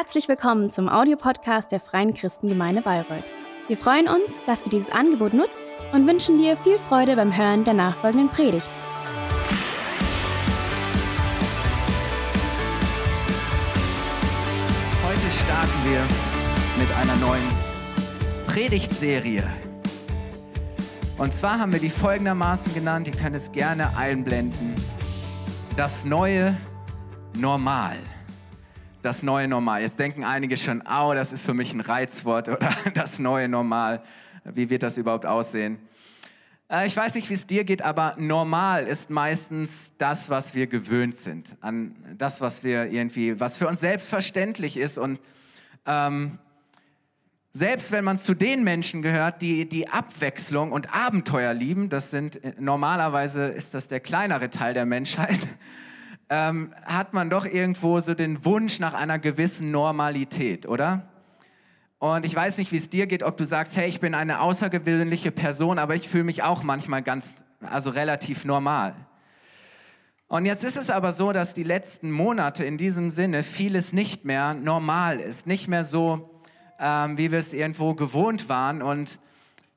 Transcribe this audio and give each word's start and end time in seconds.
Herzlich 0.00 0.28
willkommen 0.28 0.70
zum 0.70 0.88
Audiopodcast 0.88 1.72
der 1.72 1.80
Freien 1.80 2.14
Christengemeinde 2.14 2.82
Bayreuth. 2.82 3.32
Wir 3.66 3.76
freuen 3.76 4.06
uns, 4.06 4.44
dass 4.46 4.62
du 4.62 4.70
dieses 4.70 4.90
Angebot 4.90 5.34
nutzt 5.34 5.74
und 5.92 6.06
wünschen 6.06 6.38
dir 6.38 6.56
viel 6.56 6.78
Freude 6.78 7.16
beim 7.16 7.36
Hören 7.36 7.64
der 7.64 7.74
nachfolgenden 7.74 8.28
Predigt. 8.28 8.70
Heute 15.04 15.30
starten 15.32 15.78
wir 15.84 16.00
mit 16.78 16.96
einer 16.96 17.16
neuen 17.16 17.48
Predigtserie. 18.46 19.42
Und 21.16 21.34
zwar 21.34 21.58
haben 21.58 21.72
wir 21.72 21.80
die 21.80 21.90
folgendermaßen 21.90 22.72
genannt, 22.72 23.08
ihr 23.08 23.14
könnt 23.20 23.34
es 23.34 23.50
gerne 23.50 23.96
einblenden. 23.96 24.76
Das 25.76 26.04
neue 26.04 26.56
Normal. 27.36 27.98
Das 29.08 29.22
neue 29.22 29.48
Normal. 29.48 29.80
Jetzt 29.80 29.98
denken 29.98 30.22
einige 30.22 30.58
schon, 30.58 30.82
oh, 30.82 31.14
das 31.14 31.32
ist 31.32 31.46
für 31.46 31.54
mich 31.54 31.72
ein 31.72 31.80
Reizwort 31.80 32.46
oder 32.50 32.68
das 32.92 33.18
neue 33.18 33.48
Normal. 33.48 34.02
Wie 34.44 34.68
wird 34.68 34.82
das 34.82 34.98
überhaupt 34.98 35.24
aussehen? 35.24 35.78
Äh, 36.70 36.86
ich 36.86 36.94
weiß 36.94 37.14
nicht, 37.14 37.30
wie 37.30 37.32
es 37.32 37.46
dir 37.46 37.64
geht, 37.64 37.80
aber 37.80 38.16
normal 38.18 38.86
ist 38.86 39.08
meistens 39.08 39.92
das, 39.96 40.28
was 40.28 40.54
wir 40.54 40.66
gewöhnt 40.66 41.16
sind, 41.16 41.56
an 41.62 41.96
das, 42.18 42.42
was 42.42 42.62
wir 42.64 42.92
irgendwie, 42.92 43.40
was 43.40 43.56
für 43.56 43.66
uns 43.66 43.80
selbstverständlich 43.80 44.76
ist 44.76 44.98
und 44.98 45.18
ähm, 45.86 46.38
selbst 47.54 47.90
wenn 47.92 48.04
man 48.04 48.18
zu 48.18 48.34
den 48.34 48.62
Menschen 48.62 49.00
gehört, 49.00 49.40
die 49.40 49.66
die 49.66 49.88
Abwechslung 49.88 50.70
und 50.70 50.94
Abenteuer 50.94 51.54
lieben, 51.54 51.88
das 51.88 52.10
sind 52.10 52.44
äh, 52.44 52.52
normalerweise 52.58 53.46
ist 53.46 53.72
das 53.72 53.88
der 53.88 54.00
kleinere 54.00 54.50
Teil 54.50 54.74
der 54.74 54.84
Menschheit, 54.84 55.48
ähm, 56.30 56.74
hat 56.84 57.14
man 57.14 57.30
doch 57.30 57.46
irgendwo 57.46 58.00
so 58.00 58.14
den 58.14 58.44
Wunsch 58.44 58.80
nach 58.80 58.94
einer 58.94 59.18
gewissen 59.18 59.70
Normalität, 59.70 60.66
oder? 60.66 61.08
Und 61.98 62.24
ich 62.24 62.34
weiß 62.34 62.58
nicht, 62.58 62.70
wie 62.70 62.76
es 62.76 62.90
dir 62.90 63.06
geht, 63.06 63.22
ob 63.22 63.36
du 63.36 63.44
sagst, 63.44 63.76
hey, 63.76 63.88
ich 63.88 64.00
bin 64.00 64.14
eine 64.14 64.40
außergewöhnliche 64.40 65.32
Person, 65.32 65.78
aber 65.78 65.94
ich 65.94 66.08
fühle 66.08 66.24
mich 66.24 66.42
auch 66.42 66.62
manchmal 66.62 67.02
ganz, 67.02 67.36
also 67.60 67.90
relativ 67.90 68.44
normal. 68.44 68.94
Und 70.28 70.46
jetzt 70.46 70.62
ist 70.62 70.76
es 70.76 70.90
aber 70.90 71.12
so, 71.12 71.32
dass 71.32 71.54
die 71.54 71.62
letzten 71.62 72.10
Monate 72.10 72.64
in 72.64 72.76
diesem 72.76 73.10
Sinne 73.10 73.42
vieles 73.42 73.92
nicht 73.92 74.24
mehr 74.24 74.54
normal 74.54 75.20
ist, 75.20 75.46
nicht 75.46 75.68
mehr 75.68 75.84
so 75.84 76.38
ähm, 76.78 77.18
wie 77.18 77.30
wir 77.30 77.38
es 77.38 77.52
irgendwo 77.52 77.94
gewohnt 77.94 78.48
waren. 78.48 78.82
Und 78.82 79.18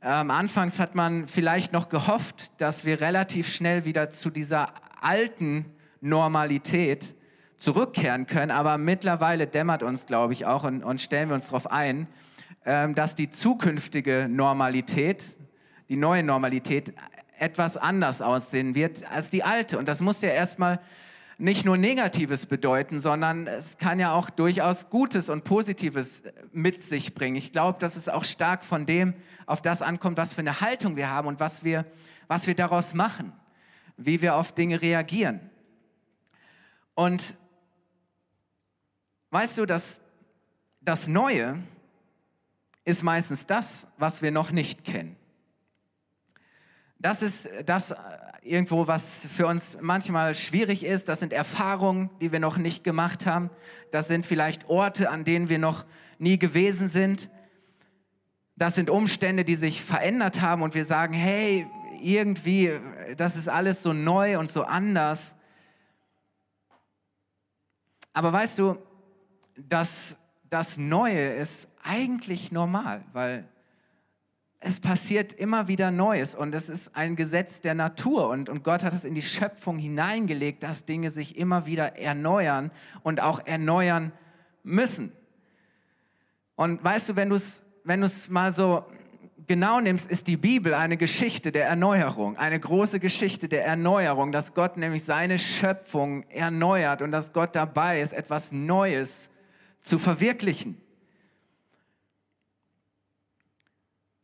ähm, 0.01 0.31
anfangs 0.31 0.79
hat 0.79 0.95
man 0.95 1.27
vielleicht 1.27 1.73
noch 1.73 1.89
gehofft, 1.89 2.51
dass 2.59 2.85
wir 2.85 3.01
relativ 3.01 3.51
schnell 3.51 3.85
wieder 3.85 4.09
zu 4.09 4.29
dieser 4.29 4.73
alten 5.01 5.65
Normalität 6.01 7.15
zurückkehren 7.57 8.25
können. 8.25 8.51
Aber 8.51 8.77
mittlerweile 8.77 9.47
dämmert 9.47 9.83
uns, 9.83 10.07
glaube 10.07 10.33
ich, 10.33 10.45
auch 10.45 10.63
und, 10.63 10.83
und 10.83 10.99
stellen 10.99 11.29
wir 11.29 11.35
uns 11.35 11.47
darauf 11.47 11.71
ein, 11.71 12.07
ähm, 12.65 12.95
dass 12.95 13.15
die 13.15 13.29
zukünftige 13.29 14.27
Normalität, 14.29 15.37
die 15.89 15.95
neue 15.95 16.23
Normalität, 16.23 16.93
etwas 17.39 17.75
anders 17.75 18.21
aussehen 18.21 18.75
wird 18.75 19.09
als 19.11 19.29
die 19.29 19.43
alte. 19.43 19.79
Und 19.79 19.87
das 19.87 20.01
muss 20.01 20.21
ja 20.21 20.29
erstmal 20.29 20.79
nicht 21.39 21.65
nur 21.65 21.75
Negatives 21.75 22.45
bedeuten, 22.45 22.99
sondern 22.99 23.47
es 23.47 23.79
kann 23.79 23.99
ja 23.99 24.13
auch 24.13 24.29
durchaus 24.29 24.91
Gutes 24.91 25.27
und 25.27 25.43
Positives 25.43 26.21
mit 26.51 26.81
sich 26.81 27.15
bringen. 27.15 27.35
Ich 27.35 27.51
glaube, 27.51 27.79
dass 27.79 27.95
es 27.95 28.09
auch 28.09 28.23
stark 28.23 28.63
von 28.63 28.85
dem 28.85 29.15
auf 29.47 29.61
das 29.61 29.81
ankommt, 29.81 30.17
was 30.17 30.35
für 30.35 30.41
eine 30.41 30.61
Haltung 30.61 30.95
wir 30.95 31.09
haben 31.09 31.27
und 31.27 31.39
was 31.39 31.63
wir, 31.63 31.85
was 32.27 32.45
wir 32.45 32.53
daraus 32.53 32.93
machen, 32.93 33.33
wie 33.97 34.21
wir 34.21 34.35
auf 34.35 34.51
Dinge 34.51 34.81
reagieren. 34.81 35.50
Und 36.95 37.35
weißt 39.31 39.57
du, 39.57 39.65
dass 39.65 40.01
das 40.81 41.07
Neue 41.07 41.61
ist 42.83 43.03
meistens 43.03 43.45
das, 43.45 43.87
was 43.97 44.21
wir 44.21 44.31
noch 44.31 44.51
nicht 44.51 44.83
kennen. 44.83 45.15
Das 46.97 47.21
ist 47.21 47.49
das 47.65 47.95
irgendwo, 48.43 48.87
was 48.87 49.25
für 49.27 49.47
uns 49.47 49.77
manchmal 49.81 50.35
schwierig 50.35 50.83
ist. 50.83 51.07
Das 51.09 51.19
sind 51.19 51.33
Erfahrungen, 51.33 52.09
die 52.19 52.31
wir 52.31 52.39
noch 52.39 52.57
nicht 52.57 52.83
gemacht 52.83 53.25
haben. 53.25 53.49
Das 53.91 54.07
sind 54.07 54.25
vielleicht 54.25 54.69
Orte, 54.69 55.09
an 55.09 55.23
denen 55.23 55.49
wir 55.49 55.59
noch 55.59 55.85
nie 56.19 56.37
gewesen 56.37 56.89
sind. 56.89 57.29
Das 58.55 58.75
sind 58.75 58.89
Umstände, 58.89 59.43
die 59.43 59.55
sich 59.55 59.81
verändert 59.81 60.41
haben 60.41 60.61
und 60.61 60.75
wir 60.75 60.85
sagen, 60.85 61.13
hey, 61.13 61.67
irgendwie, 62.01 62.79
das 63.17 63.35
ist 63.35 63.47
alles 63.47 63.81
so 63.81 63.93
neu 63.93 64.37
und 64.37 64.51
so 64.51 64.63
anders. 64.63 65.35
Aber 68.13 68.33
weißt 68.33 68.59
du, 68.59 68.77
dass 69.55 70.17
das 70.49 70.77
Neue 70.77 71.33
ist 71.33 71.69
eigentlich 71.83 72.51
normal, 72.51 73.03
weil 73.13 73.47
es 74.59 74.79
passiert 74.79 75.33
immer 75.33 75.67
wieder 75.67 75.89
Neues 75.89 76.35
und 76.35 76.53
es 76.53 76.69
ist 76.69 76.95
ein 76.95 77.15
Gesetz 77.15 77.61
der 77.61 77.73
Natur 77.73 78.29
und, 78.29 78.47
und 78.47 78.63
Gott 78.63 78.83
hat 78.83 78.93
es 78.93 79.05
in 79.05 79.15
die 79.15 79.21
Schöpfung 79.23 79.79
hineingelegt, 79.79 80.61
dass 80.61 80.85
Dinge 80.85 81.09
sich 81.09 81.37
immer 81.37 81.65
wieder 81.65 81.97
erneuern 81.97 82.69
und 83.01 83.21
auch 83.21 83.39
erneuern 83.45 84.11
müssen. 84.63 85.11
Und 86.55 86.83
weißt 86.83 87.09
du, 87.09 87.15
wenn 87.15 87.29
du 87.29 87.35
es 87.35 87.65
wenn 87.83 88.05
mal 88.29 88.51
so 88.51 88.85
genau 89.47 89.79
nimmst, 89.79 90.09
ist 90.09 90.27
die 90.27 90.37
Bibel 90.37 90.73
eine 90.73 90.97
Geschichte 90.97 91.51
der 91.51 91.65
Erneuerung, 91.65 92.37
eine 92.37 92.59
große 92.59 92.99
Geschichte 92.99 93.47
der 93.47 93.65
Erneuerung, 93.65 94.31
dass 94.31 94.53
Gott 94.53 94.77
nämlich 94.77 95.03
seine 95.03 95.37
Schöpfung 95.39 96.23
erneuert 96.29 97.01
und 97.01 97.11
dass 97.11 97.33
Gott 97.33 97.55
dabei 97.55 98.01
ist, 98.01 98.13
etwas 98.13 98.51
Neues 98.51 99.31
zu 99.81 99.99
verwirklichen. 99.99 100.77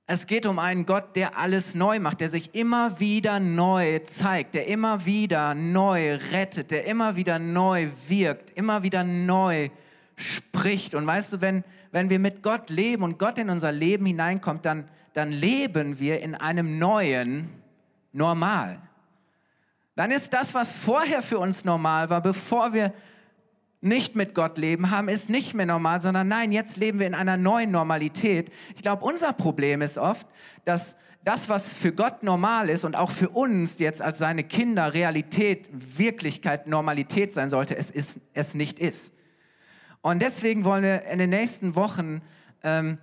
Es 0.09 0.25
geht 0.25 0.45
um 0.45 0.57
einen 0.57 0.85
Gott, 0.85 1.17
der 1.17 1.37
alles 1.37 1.75
neu 1.75 1.99
macht, 1.99 2.21
der 2.21 2.29
sich 2.29 2.55
immer 2.55 2.97
wieder 3.01 3.41
neu 3.41 3.99
zeigt, 3.99 4.55
der 4.55 4.67
immer 4.67 5.05
wieder 5.05 5.53
neu 5.53 6.15
rettet, 6.31 6.71
der 6.71 6.85
immer 6.85 7.17
wieder 7.17 7.39
neu 7.39 7.89
wirkt, 8.07 8.51
immer 8.51 8.83
wieder 8.83 9.03
neu 9.03 9.69
spricht. 10.15 10.95
Und 10.95 11.05
weißt 11.05 11.33
du, 11.33 11.41
wenn, 11.41 11.65
wenn 11.91 12.09
wir 12.09 12.19
mit 12.19 12.41
Gott 12.41 12.69
leben 12.69 13.03
und 13.03 13.19
Gott 13.19 13.37
in 13.37 13.49
unser 13.49 13.73
Leben 13.73 14.05
hineinkommt, 14.05 14.63
dann, 14.65 14.87
dann 15.17 15.31
leben 15.31 15.99
wir 15.99 16.21
in 16.21 16.35
einem 16.35 16.77
neuen 16.77 17.49
Normal. 18.13 18.79
Dann 19.95 20.11
ist 20.11 20.31
das, 20.31 20.53
was 20.53 20.73
vorher 20.73 21.23
für 21.23 21.39
uns 21.39 21.65
normal 21.65 22.11
war, 22.11 22.21
bevor 22.21 22.71
wir 22.71 22.93
nicht 23.81 24.15
mit 24.15 24.35
Gott 24.35 24.59
leben 24.59 24.91
haben, 24.91 25.09
ist 25.09 25.27
nicht 25.27 25.55
mehr 25.55 25.65
normal, 25.65 26.01
sondern 26.01 26.27
nein, 26.27 26.51
jetzt 26.51 26.77
leben 26.77 26.99
wir 26.99 27.07
in 27.07 27.15
einer 27.15 27.35
neuen 27.35 27.71
Normalität. 27.71 28.51
Ich 28.75 28.83
glaube, 28.83 29.03
unser 29.03 29.33
Problem 29.33 29.81
ist 29.81 29.97
oft, 29.97 30.27
dass 30.65 30.95
das, 31.23 31.49
was 31.49 31.73
für 31.73 31.93
Gott 31.93 32.21
normal 32.21 32.69
ist 32.69 32.85
und 32.85 32.95
auch 32.95 33.09
für 33.09 33.29
uns 33.29 33.79
jetzt 33.79 34.03
als 34.03 34.19
seine 34.19 34.43
Kinder 34.43 34.93
Realität, 34.93 35.67
Wirklichkeit, 35.71 36.67
Normalität 36.67 37.33
sein 37.33 37.49
sollte, 37.49 37.75
es, 37.75 37.89
ist, 37.89 38.19
es 38.35 38.53
nicht 38.53 38.77
ist. 38.77 39.11
Und 40.01 40.21
deswegen 40.21 40.63
wollen 40.63 40.83
wir 40.83 41.05
in 41.05 41.17
den 41.17 41.31
nächsten 41.31 41.75
Wochen 41.75 42.21
ähm, 42.61 42.99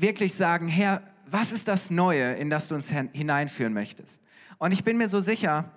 wirklich 0.00 0.34
sagen, 0.34 0.68
Herr, 0.68 1.02
was 1.26 1.52
ist 1.52 1.68
das 1.68 1.90
Neue, 1.90 2.34
in 2.34 2.50
das 2.50 2.68
du 2.68 2.74
uns 2.74 2.90
hineinführen 2.90 3.74
möchtest? 3.74 4.22
Und 4.58 4.72
ich 4.72 4.84
bin 4.84 4.96
mir 4.96 5.08
so 5.08 5.20
sicher, 5.20 5.70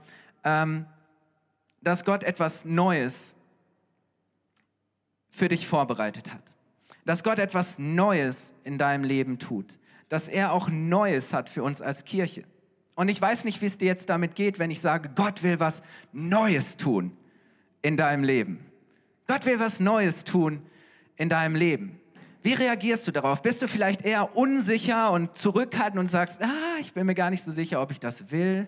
ähm, 0.43 0.85
dass 1.81 2.05
Gott 2.05 2.23
etwas 2.23 2.65
Neues 2.65 3.35
für 5.29 5.49
dich 5.49 5.67
vorbereitet 5.67 6.31
hat. 6.33 6.43
Dass 7.05 7.23
Gott 7.23 7.39
etwas 7.39 7.79
Neues 7.79 8.53
in 8.63 8.77
deinem 8.77 9.03
Leben 9.03 9.39
tut. 9.39 9.79
Dass 10.09 10.27
er 10.27 10.51
auch 10.51 10.69
Neues 10.69 11.33
hat 11.33 11.49
für 11.49 11.63
uns 11.63 11.81
als 11.81 12.05
Kirche. 12.05 12.43
Und 12.95 13.09
ich 13.09 13.21
weiß 13.21 13.45
nicht, 13.45 13.61
wie 13.61 13.65
es 13.65 13.77
dir 13.77 13.85
jetzt 13.87 14.09
damit 14.09 14.35
geht, 14.35 14.59
wenn 14.59 14.69
ich 14.69 14.81
sage, 14.81 15.09
Gott 15.15 15.41
will 15.43 15.59
was 15.59 15.81
Neues 16.11 16.77
tun 16.77 17.17
in 17.81 17.97
deinem 17.97 18.23
Leben. 18.23 18.65
Gott 19.27 19.45
will 19.45 19.59
was 19.59 19.79
Neues 19.79 20.23
tun 20.23 20.61
in 21.15 21.29
deinem 21.29 21.55
Leben. 21.55 22.00
Wie 22.43 22.53
reagierst 22.53 23.07
du 23.07 23.11
darauf? 23.11 23.41
Bist 23.41 23.61
du 23.61 23.67
vielleicht 23.67 24.01
eher 24.01 24.35
unsicher 24.35 25.11
und 25.11 25.35
zurückhaltend 25.35 25.99
und 25.99 26.09
sagst, 26.09 26.41
ah, 26.41 26.79
ich 26.79 26.93
bin 26.93 27.05
mir 27.05 27.13
gar 27.13 27.29
nicht 27.29 27.43
so 27.43 27.51
sicher, 27.51 27.81
ob 27.81 27.91
ich 27.91 27.99
das 27.99 28.31
will? 28.31 28.67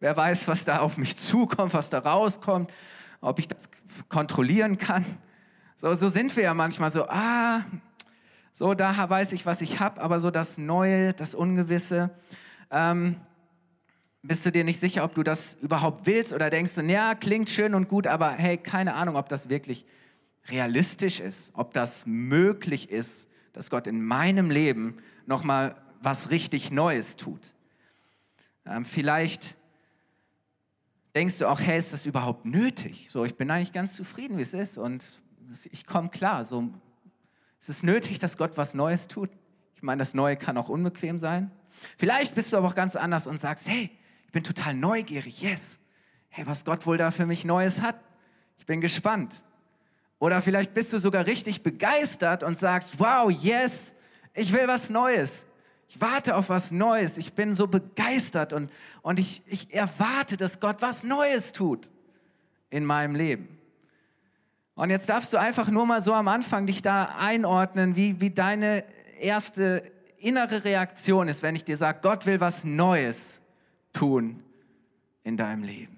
Wer 0.00 0.16
weiß, 0.16 0.48
was 0.48 0.64
da 0.64 0.80
auf 0.80 0.98
mich 0.98 1.16
zukommt, 1.16 1.72
was 1.72 1.88
da 1.88 1.98
rauskommt, 2.00 2.70
ob 3.20 3.38
ich 3.38 3.48
das 3.48 3.70
kontrollieren 4.08 4.76
kann? 4.76 5.04
So, 5.76 5.94
so 5.94 6.08
sind 6.08 6.36
wir 6.36 6.44
ja 6.44 6.52
manchmal 6.52 6.90
so, 6.90 7.08
ah, 7.08 7.64
so 8.52 8.74
da 8.74 9.08
weiß 9.08 9.32
ich, 9.32 9.46
was 9.46 9.62
ich 9.62 9.80
habe, 9.80 10.00
aber 10.00 10.20
so 10.20 10.30
das 10.30 10.58
Neue, 10.58 11.14
das 11.14 11.34
Ungewisse. 11.34 12.10
Ähm, 12.70 13.16
bist 14.22 14.44
du 14.44 14.52
dir 14.52 14.64
nicht 14.64 14.78
sicher, 14.78 15.04
ob 15.04 15.14
du 15.14 15.22
das 15.22 15.54
überhaupt 15.54 16.04
willst 16.04 16.34
oder 16.34 16.50
denkst 16.50 16.74
du, 16.74 16.82
ja, 16.82 17.14
klingt 17.14 17.48
schön 17.48 17.74
und 17.74 17.88
gut, 17.88 18.06
aber 18.06 18.32
hey, 18.32 18.58
keine 18.58 18.92
Ahnung, 18.94 19.16
ob 19.16 19.30
das 19.30 19.48
wirklich 19.48 19.86
realistisch 20.48 21.20
ist, 21.20 21.50
ob 21.54 21.72
das 21.72 22.06
möglich 22.06 22.90
ist, 22.90 23.28
dass 23.52 23.70
Gott 23.70 23.86
in 23.86 24.04
meinem 24.04 24.50
Leben 24.50 24.98
nochmal 25.26 25.76
was 26.02 26.30
richtig 26.30 26.70
Neues 26.70 27.16
tut. 27.16 27.54
Ähm, 28.66 28.84
vielleicht 28.84 29.56
denkst 31.14 31.38
du 31.38 31.48
auch, 31.48 31.60
hey, 31.60 31.78
ist 31.78 31.92
das 31.92 32.06
überhaupt 32.06 32.46
nötig? 32.46 33.08
So, 33.10 33.24
ich 33.24 33.36
bin 33.36 33.50
eigentlich 33.50 33.72
ganz 33.72 33.94
zufrieden, 33.94 34.38
wie 34.38 34.42
es 34.42 34.54
ist 34.54 34.78
und 34.78 35.20
ich 35.70 35.86
komme 35.86 36.08
klar. 36.08 36.44
So, 36.44 36.70
es 37.60 37.68
ist 37.68 37.82
nötig, 37.82 38.18
dass 38.18 38.36
Gott 38.36 38.56
was 38.56 38.74
Neues 38.74 39.08
tut. 39.08 39.30
Ich 39.74 39.82
meine, 39.82 39.98
das 39.98 40.14
Neue 40.14 40.36
kann 40.36 40.56
auch 40.56 40.68
unbequem 40.68 41.18
sein. 41.18 41.50
Vielleicht 41.98 42.34
bist 42.34 42.52
du 42.52 42.56
aber 42.56 42.68
auch 42.68 42.74
ganz 42.74 42.96
anders 42.96 43.26
und 43.26 43.38
sagst, 43.38 43.68
hey, 43.68 43.90
ich 44.26 44.32
bin 44.32 44.44
total 44.44 44.74
neugierig, 44.74 45.40
yes. 45.40 45.78
Hey, 46.28 46.46
was 46.46 46.64
Gott 46.64 46.86
wohl 46.86 46.96
da 46.96 47.10
für 47.10 47.26
mich 47.26 47.44
Neues 47.44 47.80
hat. 47.80 47.96
Ich 48.58 48.66
bin 48.66 48.80
gespannt. 48.80 49.42
Oder 50.20 50.42
vielleicht 50.42 50.74
bist 50.74 50.92
du 50.92 50.98
sogar 50.98 51.26
richtig 51.26 51.62
begeistert 51.62 52.44
und 52.44 52.56
sagst, 52.56 53.00
wow, 53.00 53.30
yes, 53.30 53.94
ich 54.34 54.52
will 54.52 54.68
was 54.68 54.90
Neues. 54.90 55.46
Ich 55.88 56.00
warte 56.00 56.36
auf 56.36 56.50
was 56.50 56.70
Neues. 56.70 57.18
Ich 57.18 57.32
bin 57.32 57.54
so 57.54 57.66
begeistert 57.66 58.52
und, 58.52 58.70
und 59.02 59.18
ich, 59.18 59.42
ich 59.46 59.74
erwarte, 59.74 60.36
dass 60.36 60.60
Gott 60.60 60.82
was 60.82 61.02
Neues 61.02 61.52
tut 61.52 61.90
in 62.68 62.84
meinem 62.84 63.16
Leben. 63.16 63.58
Und 64.74 64.90
jetzt 64.90 65.08
darfst 65.08 65.32
du 65.32 65.38
einfach 65.38 65.68
nur 65.68 65.86
mal 65.86 66.02
so 66.02 66.12
am 66.12 66.28
Anfang 66.28 66.66
dich 66.66 66.82
da 66.82 67.16
einordnen, 67.18 67.96
wie, 67.96 68.20
wie 68.20 68.30
deine 68.30 68.84
erste 69.18 69.90
innere 70.18 70.64
Reaktion 70.64 71.28
ist, 71.28 71.42
wenn 71.42 71.56
ich 71.56 71.64
dir 71.64 71.78
sage, 71.78 72.00
Gott 72.02 72.26
will 72.26 72.40
was 72.40 72.62
Neues 72.62 73.40
tun 73.94 74.42
in 75.24 75.38
deinem 75.38 75.62
Leben. 75.62 75.96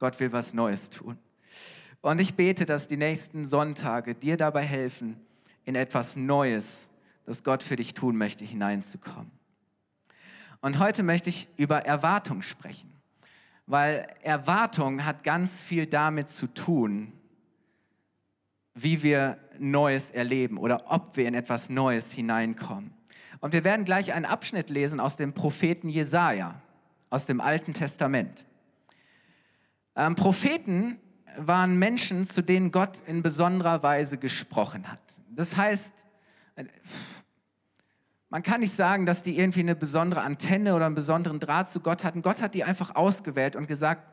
Gott 0.00 0.18
will 0.18 0.32
was 0.32 0.52
Neues 0.52 0.90
tun. 0.90 1.16
Und 2.02 2.20
ich 2.20 2.34
bete, 2.34 2.66
dass 2.66 2.88
die 2.88 2.96
nächsten 2.96 3.46
Sonntage 3.46 4.14
dir 4.14 4.36
dabei 4.36 4.64
helfen, 4.64 5.16
in 5.64 5.76
etwas 5.76 6.16
Neues, 6.16 6.88
das 7.24 7.44
Gott 7.44 7.62
für 7.62 7.76
dich 7.76 7.94
tun 7.94 8.16
möchte, 8.16 8.44
hineinzukommen. 8.44 9.30
Und 10.60 10.80
heute 10.80 11.04
möchte 11.04 11.28
ich 11.28 11.48
über 11.56 11.86
Erwartung 11.86 12.42
sprechen, 12.42 12.92
weil 13.66 14.08
Erwartung 14.22 15.04
hat 15.04 15.22
ganz 15.22 15.62
viel 15.62 15.86
damit 15.86 16.28
zu 16.28 16.48
tun, 16.48 17.12
wie 18.74 19.02
wir 19.04 19.38
Neues 19.58 20.10
erleben 20.10 20.58
oder 20.58 20.90
ob 20.90 21.16
wir 21.16 21.28
in 21.28 21.34
etwas 21.34 21.70
Neues 21.70 22.10
hineinkommen. 22.10 22.92
Und 23.40 23.52
wir 23.52 23.62
werden 23.62 23.84
gleich 23.84 24.12
einen 24.12 24.24
Abschnitt 24.24 24.70
lesen 24.70 24.98
aus 24.98 25.14
dem 25.14 25.34
Propheten 25.34 25.88
Jesaja, 25.88 26.60
aus 27.10 27.26
dem 27.26 27.40
Alten 27.40 27.74
Testament. 27.74 28.44
Ähm, 29.94 30.16
Propheten 30.16 30.98
waren 31.36 31.78
Menschen, 31.78 32.26
zu 32.26 32.42
denen 32.42 32.70
Gott 32.70 33.02
in 33.06 33.22
besonderer 33.22 33.82
Weise 33.82 34.18
gesprochen 34.18 34.90
hat. 34.90 35.00
Das 35.30 35.56
heißt, 35.56 35.94
man 38.28 38.42
kann 38.42 38.60
nicht 38.60 38.74
sagen, 38.74 39.04
dass 39.06 39.22
die 39.22 39.38
irgendwie 39.38 39.60
eine 39.60 39.74
besondere 39.74 40.22
Antenne 40.22 40.74
oder 40.74 40.86
einen 40.86 40.94
besonderen 40.94 41.38
Draht 41.38 41.70
zu 41.70 41.80
Gott 41.80 42.04
hatten. 42.04 42.22
Gott 42.22 42.40
hat 42.40 42.54
die 42.54 42.64
einfach 42.64 42.94
ausgewählt 42.94 43.56
und 43.56 43.66
gesagt, 43.66 44.06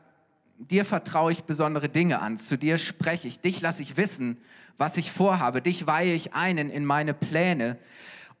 dir 0.58 0.84
vertraue 0.84 1.32
ich 1.32 1.44
besondere 1.44 1.88
Dinge 1.88 2.20
an, 2.20 2.36
zu 2.36 2.58
dir 2.58 2.76
spreche 2.76 3.26
ich, 3.28 3.40
dich 3.40 3.60
lasse 3.60 3.82
ich 3.82 3.96
wissen, 3.96 4.38
was 4.76 4.96
ich 4.96 5.10
vorhabe, 5.10 5.62
dich 5.62 5.86
weihe 5.86 6.14
ich 6.14 6.34
ein 6.34 6.58
in 6.58 6.84
meine 6.84 7.14
Pläne. 7.14 7.78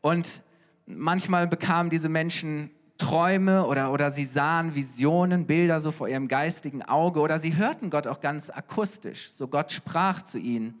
Und 0.00 0.42
manchmal 0.86 1.46
bekamen 1.46 1.90
diese 1.90 2.08
Menschen 2.08 2.70
Träume 3.00 3.66
oder, 3.66 3.92
oder 3.92 4.10
sie 4.10 4.26
sahen 4.26 4.74
Visionen, 4.74 5.46
Bilder 5.46 5.80
so 5.80 5.90
vor 5.90 6.06
ihrem 6.06 6.28
geistigen 6.28 6.82
Auge 6.82 7.20
oder 7.20 7.38
sie 7.38 7.56
hörten 7.56 7.88
Gott 7.88 8.06
auch 8.06 8.20
ganz 8.20 8.50
akustisch, 8.50 9.30
so 9.30 9.48
Gott 9.48 9.72
sprach 9.72 10.20
zu 10.22 10.38
ihnen. 10.38 10.74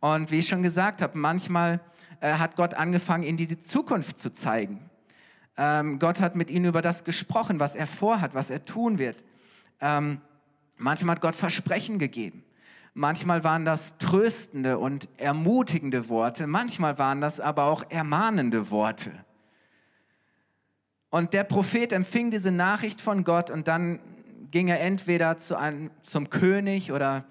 Und 0.00 0.30
wie 0.30 0.38
ich 0.38 0.48
schon 0.48 0.62
gesagt 0.62 1.02
habe, 1.02 1.18
manchmal 1.18 1.80
äh, 2.20 2.32
hat 2.34 2.56
Gott 2.56 2.72
angefangen, 2.72 3.22
ihnen 3.24 3.36
die 3.36 3.60
Zukunft 3.60 4.18
zu 4.18 4.32
zeigen. 4.32 4.88
Ähm, 5.58 5.98
Gott 5.98 6.22
hat 6.22 6.36
mit 6.36 6.50
ihnen 6.50 6.64
über 6.64 6.80
das 6.80 7.04
gesprochen, 7.04 7.60
was 7.60 7.76
er 7.76 7.86
vorhat, 7.86 8.34
was 8.34 8.50
er 8.50 8.64
tun 8.64 8.98
wird. 8.98 9.22
Ähm, 9.80 10.22
manchmal 10.78 11.16
hat 11.16 11.22
Gott 11.22 11.36
Versprechen 11.36 11.98
gegeben. 11.98 12.44
Manchmal 12.94 13.44
waren 13.44 13.66
das 13.66 13.98
tröstende 13.98 14.78
und 14.78 15.08
ermutigende 15.18 16.08
Worte, 16.08 16.46
manchmal 16.46 16.98
waren 16.98 17.20
das 17.20 17.40
aber 17.40 17.64
auch 17.64 17.84
ermahnende 17.90 18.70
Worte. 18.70 19.12
Und 21.12 21.34
der 21.34 21.44
Prophet 21.44 21.92
empfing 21.92 22.30
diese 22.30 22.50
Nachricht 22.50 23.02
von 23.02 23.22
Gott 23.22 23.50
und 23.50 23.68
dann 23.68 24.00
ging 24.50 24.68
er 24.68 24.80
entweder 24.80 25.36
zu 25.36 25.58
einem, 25.58 25.90
zum 26.02 26.30
König 26.30 26.90
oder 26.90 27.26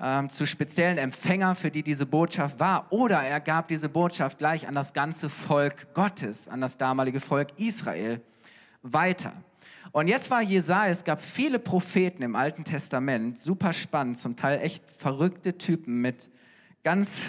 ähm, 0.00 0.28
zu 0.30 0.46
speziellen 0.46 0.98
Empfängern, 0.98 1.54
für 1.54 1.70
die 1.70 1.84
diese 1.84 2.06
Botschaft 2.06 2.58
war, 2.58 2.92
oder 2.92 3.22
er 3.22 3.38
gab 3.38 3.68
diese 3.68 3.88
Botschaft 3.88 4.38
gleich 4.38 4.66
an 4.66 4.74
das 4.74 4.94
ganze 4.94 5.30
Volk 5.30 5.94
Gottes, 5.94 6.48
an 6.48 6.60
das 6.60 6.76
damalige 6.76 7.20
Volk 7.20 7.50
Israel 7.56 8.20
weiter. 8.82 9.32
Und 9.92 10.08
jetzt 10.08 10.28
war 10.32 10.42
Jesaja, 10.42 10.90
es 10.90 11.04
gab 11.04 11.22
viele 11.22 11.60
Propheten 11.60 12.24
im 12.24 12.34
Alten 12.34 12.64
Testament, 12.64 13.38
super 13.38 13.72
spannend, 13.72 14.18
zum 14.18 14.34
Teil 14.34 14.60
echt 14.60 14.82
verrückte 14.98 15.56
Typen 15.56 16.00
mit 16.00 16.30
ganz 16.82 17.26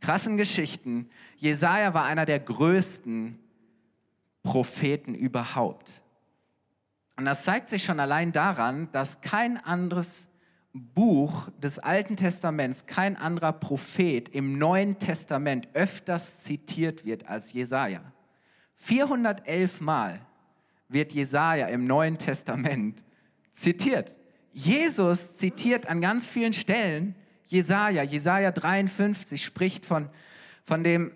krassen 0.00 0.38
Geschichten. 0.38 1.10
Jesaja 1.36 1.92
war 1.92 2.06
einer 2.06 2.24
der 2.24 2.40
größten 2.40 3.38
Propheten 4.48 5.14
überhaupt. 5.14 6.00
Und 7.16 7.26
das 7.26 7.44
zeigt 7.44 7.68
sich 7.68 7.84
schon 7.84 8.00
allein 8.00 8.32
daran, 8.32 8.88
dass 8.92 9.20
kein 9.20 9.58
anderes 9.58 10.30
Buch 10.72 11.50
des 11.58 11.78
Alten 11.78 12.16
Testaments, 12.16 12.86
kein 12.86 13.18
anderer 13.18 13.52
Prophet 13.52 14.30
im 14.30 14.56
Neuen 14.56 14.98
Testament 14.98 15.68
öfters 15.74 16.44
zitiert 16.44 17.04
wird 17.04 17.28
als 17.28 17.52
Jesaja. 17.52 18.00
411 18.76 19.82
Mal 19.82 20.20
wird 20.88 21.12
Jesaja 21.12 21.66
im 21.66 21.86
Neuen 21.86 22.16
Testament 22.16 23.04
zitiert. 23.52 24.16
Jesus 24.52 25.36
zitiert 25.36 25.86
an 25.90 26.00
ganz 26.00 26.26
vielen 26.26 26.54
Stellen 26.54 27.14
Jesaja. 27.48 28.02
Jesaja 28.02 28.50
53 28.50 29.44
spricht 29.44 29.84
von, 29.84 30.08
von 30.64 30.82
dem 30.82 31.12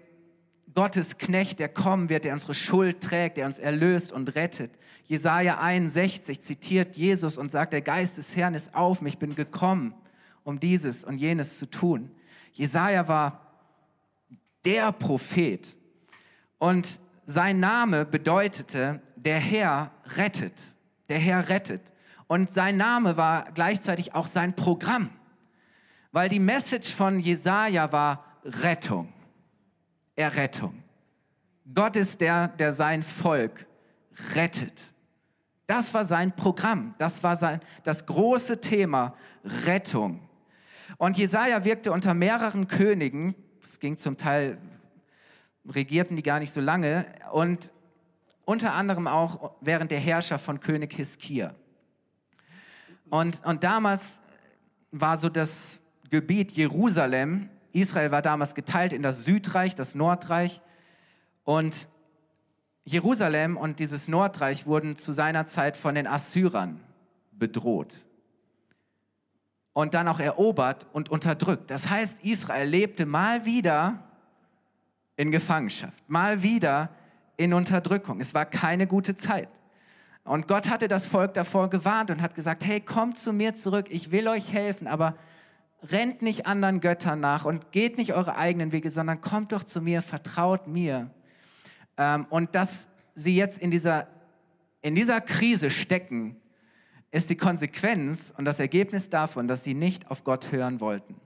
Gottes 0.75 1.19
Knecht, 1.19 1.59
der 1.59 1.69
kommen 1.69 2.09
wird, 2.09 2.25
der 2.25 2.33
unsere 2.33 2.55
Schuld 2.55 3.03
trägt, 3.03 3.37
der 3.37 3.47
uns 3.47 3.59
erlöst 3.59 4.13
und 4.13 4.35
rettet. 4.35 4.73
Jesaja 5.05 5.59
61 5.59 6.41
zitiert 6.41 6.97
Jesus 6.97 7.37
und 7.37 7.51
sagt, 7.51 7.73
der 7.73 7.83
Geist 7.83 8.17
des 8.19 8.37
Herrn 8.37 8.55
ist 8.55 8.75
auf 8.75 9.03
mich, 9.03 9.15
ich 9.15 9.19
bin 9.19 9.35
gekommen, 9.35 9.95
um 10.45 10.61
dieses 10.61 11.05
und 11.05 11.19
jenes 11.19 11.59
zu 11.59 11.67
tun. 11.67 12.11
Jesaja 12.53 13.09
war 13.09 13.41
der 14.65 14.93
Prophet 14.93 15.77
und 16.59 17.01
sein 17.27 17.61
Name 17.61 18.05
bedeutete, 18.05 19.01
der 19.17 19.39
Herr 19.39 19.91
rettet. 20.17 20.75
Der 21.09 21.19
Herr 21.19 21.49
rettet. 21.49 21.93
Und 22.27 22.51
sein 22.51 22.77
Name 22.77 23.17
war 23.17 23.51
gleichzeitig 23.53 24.15
auch 24.15 24.27
sein 24.27 24.55
Programm, 24.55 25.11
weil 26.13 26.29
die 26.29 26.39
Message 26.39 26.95
von 26.95 27.21
Jesaja 27.21 27.93
war 27.93 28.25
Rettung. 28.45 29.13
Errettung. 30.17 30.83
Gott 31.75 31.97
ist 31.97 32.21
der, 32.21 32.49
der 32.49 32.73
sein 32.73 33.03
Volk 33.03 33.67
rettet. 34.35 34.93
Das 35.67 35.95
war 35.95 36.05
sein 36.05 36.35
Programm. 36.35 36.95
Das 36.99 37.23
war 37.23 37.37
sein, 37.37 37.61
das 37.85 38.05
große 38.07 38.61
Thema 38.61 39.15
Rettung. 39.65 40.29
Und 40.99 41.17
Jesaja 41.17 41.65
wirkte 41.65 41.93
unter 41.93 42.15
mehreren 42.15 42.69
Königen. 42.69 43.35
Es 43.63 43.81
ging 43.81 43.97
zum 43.97 44.17
Teil, 44.17 44.59
regierten 45.67 46.17
die 46.17 46.23
gar 46.23 46.41
nicht 46.41 46.53
so 46.53 46.61
lange. 46.61 47.07
Und 47.33 47.73
unter 48.45 48.75
anderem 48.75 49.07
auch 49.07 49.55
während 49.61 49.91
der 49.91 50.01
Herrschaft 50.01 50.45
von 50.45 50.61
König 50.61 50.93
Hiskia. 50.95 51.55
Und, 53.09 53.45
und 53.45 53.65
damals 53.65 54.21
war 54.91 55.17
so 55.17 55.29
das 55.29 55.81
Gebiet 56.11 56.53
Jerusalem 56.53 57.49
Israel 57.73 58.11
war 58.11 58.23
damals 58.23 58.55
geteilt 58.55 58.93
in 58.93 59.03
das 59.03 59.25
Südreich, 59.25 59.75
das 59.75 59.95
Nordreich. 59.95 60.61
Und 61.45 61.89
Jerusalem 62.85 63.57
und 63.57 63.79
dieses 63.79 64.09
Nordreich 64.09 64.67
wurden 64.67 64.97
zu 64.97 65.13
seiner 65.13 65.47
Zeit 65.47 65.77
von 65.77 65.95
den 65.95 66.07
Assyrern 66.07 66.81
bedroht 67.33 68.05
und 69.73 69.95
dann 69.95 70.09
auch 70.09 70.21
erobert 70.21 70.87
und 70.93 71.09
unterdrückt. 71.09 71.71
Das 71.71 71.89
heißt, 71.89 72.25
Israel 72.25 72.69
lebte 72.69 73.07
mal 73.07 73.45
wieder 73.45 73.99
in 75.17 75.31
Gefangenschaft, 75.31 76.09
mal 76.09 76.43
wieder 76.43 76.91
in 77.37 77.55
Unterdrückung. 77.55 78.21
Es 78.21 78.35
war 78.35 78.45
keine 78.45 78.87
gute 78.87 79.17
Zeit. 79.17 79.49
Und 80.25 80.47
Gott 80.47 80.69
hatte 80.69 80.89
das 80.89 81.07
Volk 81.07 81.35
davor 81.35 81.71
gewarnt 81.71 82.11
und 82.11 82.23
hat 82.23 82.35
gesagt, 82.35 82.65
hey, 82.65 82.81
kommt 82.81 83.19
zu 83.19 83.33
mir 83.33 83.55
zurück, 83.55 83.87
ich 83.91 84.13
will 84.13 84.29
euch 84.29 84.53
helfen, 84.53 84.87
aber 84.87 85.17
rennt 85.83 86.23
nicht 86.23 86.47
anderen 86.47 86.81
Göttern 86.81 87.21
nach 87.21 87.45
und 87.45 87.73
geht 87.73 87.99
nicht 87.99 88.15
eure 88.15 88.37
eigenen 88.37 88.73
Wege, 88.73 88.91
sondern 88.91 89.21
kommt 89.21 89.53
doch 89.53 89.65
zu 89.65 89.81
mir, 89.81 90.03
vertraut 90.03 90.67
mir. 90.67 91.11
Ähm, 91.97 92.27
und 92.31 92.55
dass 92.55 92.89
sie 93.15 93.37
jetzt 93.37 93.59
in 93.59 93.71
dieser, 93.71 94.07
in 94.81 94.95
dieser 94.95 95.21
Krise 95.21 95.71
stecken, 95.71 96.37
ist 97.11 97.31
die 97.31 97.37
Konsequenz 97.37 98.33
und 98.37 98.45
das 98.45 98.59
Ergebnis 98.59 99.11
davon, 99.11 99.49
dass 99.49 99.65
sie 99.65 99.75
nicht 99.75 100.11
auf 100.11 100.25
Gott 100.25 100.51
hören 100.51 100.81
wollten. 100.81 101.21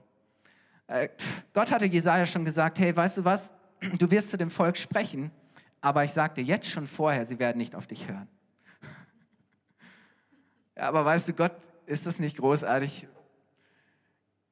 Äh, 0.87 1.09
Gott 1.53 1.71
hatte 1.71 1.85
Jesaja 1.85 2.25
schon 2.25 2.45
gesagt: 2.45 2.79
Hey, 2.79 2.95
weißt 2.95 3.19
du 3.19 3.25
was? 3.25 3.53
Du 3.97 4.09
wirst 4.09 4.31
zu 4.31 4.37
dem 4.37 4.49
Volk 4.49 4.75
sprechen, 4.75 5.31
aber 5.81 6.03
ich 6.03 6.11
sagte 6.11 6.41
jetzt 6.41 6.69
schon 6.69 6.87
vorher, 6.87 7.25
sie 7.25 7.39
werden 7.39 7.57
nicht 7.57 7.75
auf 7.75 7.87
dich 7.87 8.07
hören. 8.07 8.27
Ja, 10.75 10.89
aber 10.89 11.03
weißt 11.03 11.29
du, 11.29 11.33
Gott 11.33 11.55
ist 11.87 12.05
das 12.05 12.19
nicht 12.19 12.37
großartig? 12.37 13.07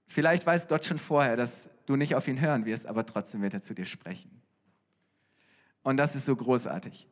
Vielleicht 0.08 0.46
weiß 0.46 0.68
Gott 0.68 0.86
schon 0.86 1.00
vorher, 1.00 1.36
dass 1.36 1.70
du 1.86 1.96
nicht 1.96 2.16
auf 2.16 2.28
ihn 2.28 2.40
hören 2.40 2.66
wirst, 2.66 2.88
aber 2.88 3.06
trotzdem 3.06 3.42
wird 3.42 3.54
er 3.54 3.62
zu 3.62 3.74
dir 3.74 3.86
sprechen. 3.86 4.42
Und 5.84 5.98
das 5.98 6.16
ist 6.16 6.26
so 6.26 6.36
großartig. 6.36 7.08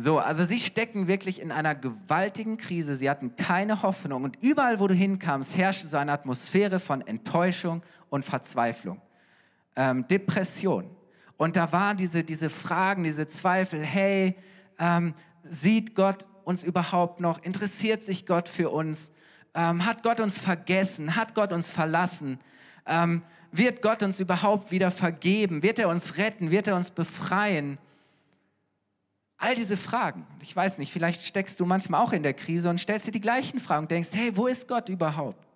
So, 0.00 0.20
also 0.20 0.44
sie 0.44 0.58
stecken 0.58 1.08
wirklich 1.08 1.40
in 1.40 1.50
einer 1.50 1.74
gewaltigen 1.74 2.56
Krise. 2.56 2.94
Sie 2.94 3.10
hatten 3.10 3.34
keine 3.34 3.82
Hoffnung 3.82 4.22
und 4.22 4.40
überall, 4.40 4.78
wo 4.78 4.86
du 4.86 4.94
hinkamst, 4.94 5.56
herrschte 5.56 5.88
so 5.88 5.96
eine 5.96 6.12
Atmosphäre 6.12 6.78
von 6.78 7.04
Enttäuschung 7.04 7.82
und 8.08 8.24
Verzweiflung, 8.24 9.02
ähm, 9.74 10.06
Depression. 10.06 10.88
Und 11.36 11.56
da 11.56 11.72
waren 11.72 11.96
diese, 11.96 12.22
diese 12.22 12.48
Fragen, 12.48 13.02
diese 13.02 13.26
Zweifel, 13.26 13.84
hey, 13.84 14.36
ähm, 14.78 15.14
sieht 15.42 15.96
Gott 15.96 16.28
uns 16.44 16.62
überhaupt 16.62 17.18
noch? 17.18 17.42
Interessiert 17.42 18.04
sich 18.04 18.24
Gott 18.24 18.48
für 18.48 18.70
uns? 18.70 19.12
Ähm, 19.54 19.84
hat 19.84 20.02
Gott 20.02 20.20
uns 20.20 20.38
vergessen? 20.38 21.16
Hat 21.16 21.34
Gott 21.34 21.52
uns 21.52 21.70
verlassen? 21.70 22.38
Ähm, 22.86 23.22
wird 23.50 23.82
Gott 23.82 24.02
uns 24.02 24.20
überhaupt 24.20 24.70
wieder 24.70 24.90
vergeben? 24.90 25.62
Wird 25.62 25.78
er 25.78 25.88
uns 25.88 26.16
retten? 26.16 26.50
Wird 26.50 26.66
er 26.66 26.76
uns 26.76 26.90
befreien? 26.90 27.78
All 29.38 29.54
diese 29.54 29.76
Fragen. 29.76 30.26
Ich 30.42 30.54
weiß 30.54 30.78
nicht, 30.78 30.92
vielleicht 30.92 31.24
steckst 31.24 31.60
du 31.60 31.64
manchmal 31.64 32.02
auch 32.02 32.12
in 32.12 32.22
der 32.22 32.34
Krise 32.34 32.68
und 32.68 32.80
stellst 32.80 33.06
dir 33.06 33.12
die 33.12 33.20
gleichen 33.20 33.60
Fragen 33.60 33.84
und 33.84 33.90
denkst, 33.90 34.10
hey, 34.12 34.36
wo 34.36 34.46
ist 34.46 34.68
Gott 34.68 34.88
überhaupt? 34.88 35.46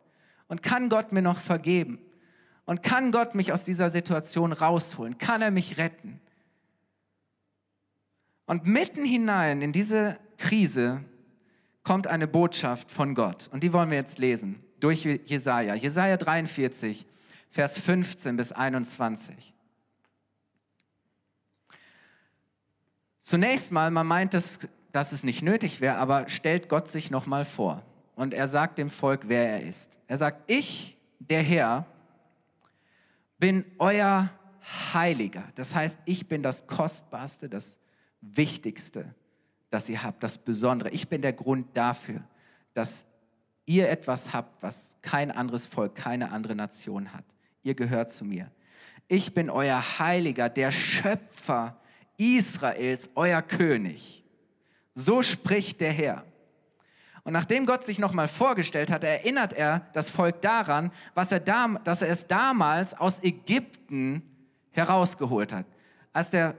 Und 0.49 0.62
kann 0.62 0.88
Gott 0.88 1.12
mir 1.12 1.22
noch 1.22 1.40
vergeben? 1.40 1.99
Und 2.64 2.82
kann 2.82 3.11
Gott 3.11 3.34
mich 3.34 3.52
aus 3.52 3.64
dieser 3.64 3.90
Situation 3.90 4.52
rausholen? 4.52 5.18
Kann 5.18 5.42
er 5.42 5.50
mich 5.50 5.78
retten? 5.78 6.20
Und 8.46 8.66
mitten 8.66 9.04
hinein 9.04 9.62
in 9.62 9.72
diese 9.72 10.16
Krise 10.38 11.02
kommt 11.83 12.07
eine 12.07 12.27
Botschaft 12.27 12.91
von 12.91 13.15
Gott. 13.15 13.49
Und 13.53 13.62
die 13.62 13.73
wollen 13.73 13.91
wir 13.91 13.99
jetzt 13.99 14.19
lesen 14.19 14.62
durch 14.81 15.05
Jesaja. 15.05 15.75
Jesaja 15.75 16.17
43, 16.17 17.07
Vers 17.51 17.79
15 17.79 18.37
bis 18.37 18.53
21. 18.53 19.53
Zunächst 23.21 23.71
mal, 23.71 23.91
man 23.91 24.07
meint, 24.07 24.35
dass, 24.35 24.59
dass 24.91 25.12
es 25.12 25.23
nicht 25.23 25.43
nötig 25.43 25.81
wäre, 25.81 25.97
aber 25.97 26.29
stellt 26.29 26.69
Gott 26.69 26.89
sich 26.89 27.11
nochmal 27.11 27.45
vor. 27.45 27.83
Und 28.15 28.35
er 28.35 28.49
sagt 28.49 28.79
dem 28.79 28.91
Volk, 28.91 29.29
wer 29.29 29.49
er 29.49 29.62
ist. 29.62 29.99
Er 30.07 30.19
sagt, 30.19 30.51
ich, 30.51 30.99
der 31.19 31.43
Herr, 31.43 31.87
bin 33.39 33.65
euer 33.79 34.31
Heiliger. 34.93 35.45
Das 35.55 35.75
heißt, 35.75 35.99
ich 36.05 36.29
bin 36.29 36.43
das 36.43 36.67
Kostbarste, 36.67 37.49
das 37.49 37.79
Wichtigste, 38.21 39.15
das 39.73 39.88
ihr 39.88 40.02
habt, 40.02 40.23
das 40.23 40.37
Besondere. 40.37 40.91
Ich 40.91 41.09
bin 41.09 41.23
der 41.23 41.33
Grund 41.33 41.75
dafür, 41.75 42.21
dass 42.75 43.07
ihr 43.64 43.88
etwas 43.88 44.33
habt, 44.33 44.62
was 44.62 44.99
kein 45.00 45.31
anderes 45.31 45.67
Volk, 45.67 45.95
keine 45.95 46.31
andere 46.31 46.55
Nation 46.55 47.12
hat. 47.12 47.25
Ihr 47.62 47.75
gehört 47.75 48.11
zu 48.11 48.25
mir. 48.25 48.50
Ich 49.09 49.33
bin 49.33 49.49
euer 49.49 49.99
Heiliger, 49.99 50.50
der 50.50 50.71
Schöpfer 50.71 51.79
Israels, 52.19 53.09
euer 53.14 53.41
König. 53.41 54.23
So 54.95 55.23
spricht 55.23 55.81
der 55.81 55.93
Herr. 55.93 56.25
Und 57.25 57.33
nachdem 57.33 57.64
Gott 57.64 57.85
sich 57.85 57.99
nochmal 57.99 58.29
vorgestellt 58.29 58.91
hat, 58.91 59.05
erinnert 59.05 59.55
er 59.55 59.87
das 59.95 60.11
Volk 60.11 60.43
daran, 60.43 60.93
was 61.14 61.33
er 61.33 61.41
da, 61.41 61.69
dass 61.85 62.02
er 62.02 62.09
es 62.09 62.26
damals 62.26 62.93
aus 62.95 63.23
Ägypten 63.23 64.23
herausgeholt 64.73 65.52
hat. 65.52 65.67
Als 66.12 66.31
der 66.31 66.57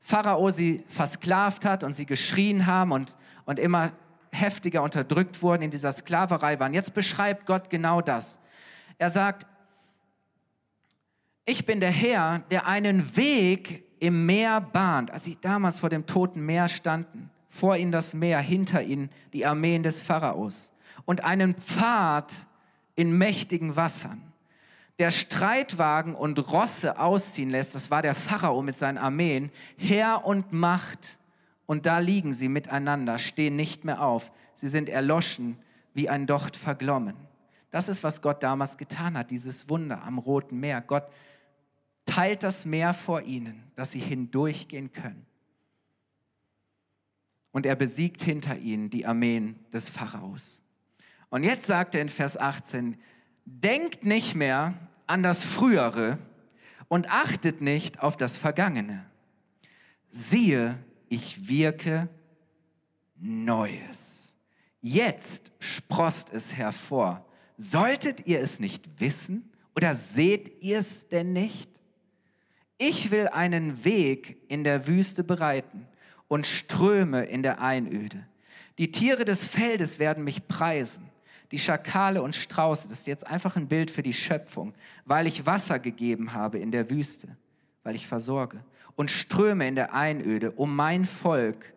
Pharao 0.00 0.50
sie 0.50 0.82
versklavt 0.88 1.64
hat 1.64 1.84
und 1.84 1.94
sie 1.94 2.06
geschrien 2.06 2.66
haben 2.66 2.92
und, 2.92 3.16
und 3.44 3.58
immer 3.58 3.92
heftiger 4.32 4.82
unterdrückt 4.82 5.42
wurden, 5.42 5.62
in 5.62 5.70
dieser 5.70 5.92
Sklaverei 5.92 6.58
waren. 6.58 6.74
Jetzt 6.74 6.94
beschreibt 6.94 7.46
Gott 7.46 7.70
genau 7.70 8.00
das. 8.00 8.40
Er 8.98 9.10
sagt, 9.10 9.46
ich 11.44 11.66
bin 11.66 11.80
der 11.80 11.90
Herr, 11.90 12.40
der 12.50 12.66
einen 12.66 13.16
Weg 13.16 13.84
im 13.98 14.26
Meer 14.26 14.60
bahnt, 14.60 15.10
als 15.10 15.24
sie 15.24 15.36
damals 15.40 15.80
vor 15.80 15.88
dem 15.88 16.06
toten 16.06 16.44
Meer 16.44 16.68
standen, 16.68 17.30
vor 17.48 17.76
ihnen 17.76 17.92
das 17.92 18.14
Meer, 18.14 18.40
hinter 18.40 18.82
ihnen 18.82 19.10
die 19.32 19.44
Armeen 19.44 19.82
des 19.82 20.02
Pharaos 20.02 20.72
und 21.04 21.24
einen 21.24 21.54
Pfad 21.54 22.32
in 22.94 23.16
mächtigen 23.16 23.76
Wassern, 23.76 24.29
der 25.00 25.10
Streitwagen 25.10 26.14
und 26.14 26.38
Rosse 26.52 26.98
ausziehen 26.98 27.48
lässt, 27.48 27.74
das 27.74 27.90
war 27.90 28.02
der 28.02 28.14
Pharao 28.14 28.60
mit 28.60 28.76
seinen 28.76 28.98
Armeen, 28.98 29.50
Herr 29.78 30.26
und 30.26 30.52
Macht, 30.52 31.18
und 31.64 31.86
da 31.86 32.00
liegen 32.00 32.34
sie 32.34 32.48
miteinander, 32.48 33.18
stehen 33.18 33.56
nicht 33.56 33.84
mehr 33.84 34.02
auf, 34.02 34.30
sie 34.54 34.68
sind 34.68 34.88
erloschen 34.88 35.56
wie 35.94 36.08
ein 36.08 36.26
Docht 36.26 36.56
verglommen. 36.56 37.16
Das 37.70 37.88
ist, 37.88 38.04
was 38.04 38.20
Gott 38.20 38.42
damals 38.42 38.76
getan 38.76 39.16
hat, 39.16 39.30
dieses 39.30 39.68
Wunder 39.70 40.02
am 40.02 40.18
Roten 40.18 40.60
Meer. 40.60 40.82
Gott 40.82 41.08
teilt 42.04 42.42
das 42.42 42.66
Meer 42.66 42.92
vor 42.92 43.22
ihnen, 43.22 43.62
dass 43.76 43.92
sie 43.92 44.00
hindurchgehen 44.00 44.92
können. 44.92 45.24
Und 47.52 47.64
er 47.64 47.76
besiegt 47.76 48.22
hinter 48.22 48.58
ihnen 48.58 48.90
die 48.90 49.06
Armeen 49.06 49.64
des 49.72 49.88
Pharaos. 49.88 50.62
Und 51.30 51.44
jetzt 51.44 51.66
sagt 51.66 51.94
er 51.94 52.02
in 52.02 52.08
Vers 52.08 52.36
18, 52.36 53.00
denkt 53.44 54.04
nicht 54.04 54.34
mehr 54.34 54.74
an 55.10 55.24
das 55.24 55.44
Frühere 55.44 56.18
und 56.86 57.10
achtet 57.10 57.60
nicht 57.60 58.00
auf 58.00 58.16
das 58.16 58.38
Vergangene. 58.38 59.04
Siehe, 60.12 60.78
ich 61.08 61.48
wirke 61.48 62.08
Neues. 63.16 64.34
Jetzt 64.80 65.50
sprost 65.58 66.32
es 66.32 66.54
hervor. 66.54 67.26
Solltet 67.56 68.28
ihr 68.28 68.40
es 68.40 68.60
nicht 68.60 68.88
wissen 69.00 69.50
oder 69.74 69.96
seht 69.96 70.62
ihr 70.62 70.78
es 70.78 71.08
denn 71.08 71.32
nicht? 71.32 71.68
Ich 72.78 73.10
will 73.10 73.28
einen 73.28 73.84
Weg 73.84 74.40
in 74.48 74.62
der 74.62 74.86
Wüste 74.86 75.24
bereiten 75.24 75.88
und 76.28 76.46
Ströme 76.46 77.24
in 77.24 77.42
der 77.42 77.60
Einöde. 77.60 78.26
Die 78.78 78.92
Tiere 78.92 79.24
des 79.24 79.44
Feldes 79.44 79.98
werden 79.98 80.22
mich 80.22 80.46
preisen. 80.46 81.09
Die 81.50 81.58
Schakale 81.58 82.22
und 82.22 82.36
Strauße, 82.36 82.88
das 82.88 83.00
ist 83.00 83.06
jetzt 83.06 83.26
einfach 83.26 83.56
ein 83.56 83.68
Bild 83.68 83.90
für 83.90 84.02
die 84.02 84.12
Schöpfung, 84.12 84.74
weil 85.04 85.26
ich 85.26 85.46
Wasser 85.46 85.78
gegeben 85.78 86.32
habe 86.32 86.58
in 86.58 86.70
der 86.70 86.90
Wüste, 86.90 87.36
weil 87.82 87.94
ich 87.94 88.06
versorge. 88.06 88.62
Und 88.94 89.10
Ströme 89.10 89.66
in 89.66 89.74
der 89.74 89.94
Einöde, 89.94 90.52
um 90.52 90.76
mein 90.76 91.06
Volk 91.06 91.72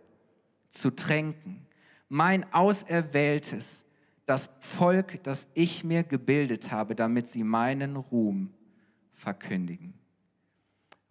zu 0.70 0.92
tränken. 0.92 1.66
Mein 2.10 2.52
Auserwähltes, 2.54 3.86
das 4.26 4.50
Volk, 4.60 5.24
das 5.24 5.48
ich 5.54 5.84
mir 5.84 6.04
gebildet 6.04 6.72
habe, 6.72 6.96
damit 6.96 7.28
sie 7.30 7.44
meinen 7.44 7.96
Ruhm 7.96 8.54
verkündigen. 9.14 9.94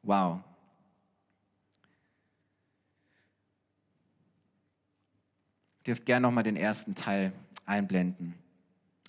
Wow. 0.02 0.40
Ihr 5.81 5.85
dürft 5.87 6.07
gerne 6.07 6.23
nochmal 6.23 6.45
den 6.45 6.57
ersten 6.57 6.95
Teil 6.95 7.33
einblenden. 7.66 8.41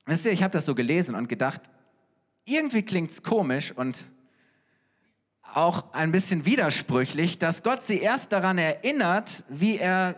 Wisst 0.06 0.26
ihr, 0.26 0.32
ich 0.32 0.44
habe 0.44 0.52
das 0.52 0.66
so 0.66 0.76
gelesen 0.76 1.16
und 1.16 1.30
gedacht, 1.30 1.62
irgendwie 2.46 2.84
klingt 2.84 3.12
es 3.12 3.24
komisch 3.24 3.72
und 3.72 4.10
auch 5.54 5.94
ein 5.94 6.12
bisschen 6.12 6.46
widersprüchlich, 6.46 7.38
dass 7.38 7.64
Gott 7.64 7.84
sie 7.84 8.00
erst 8.00 8.32
daran 8.32 8.58
erinnert, 8.58 9.44
wie 9.48 9.78
er 9.78 10.16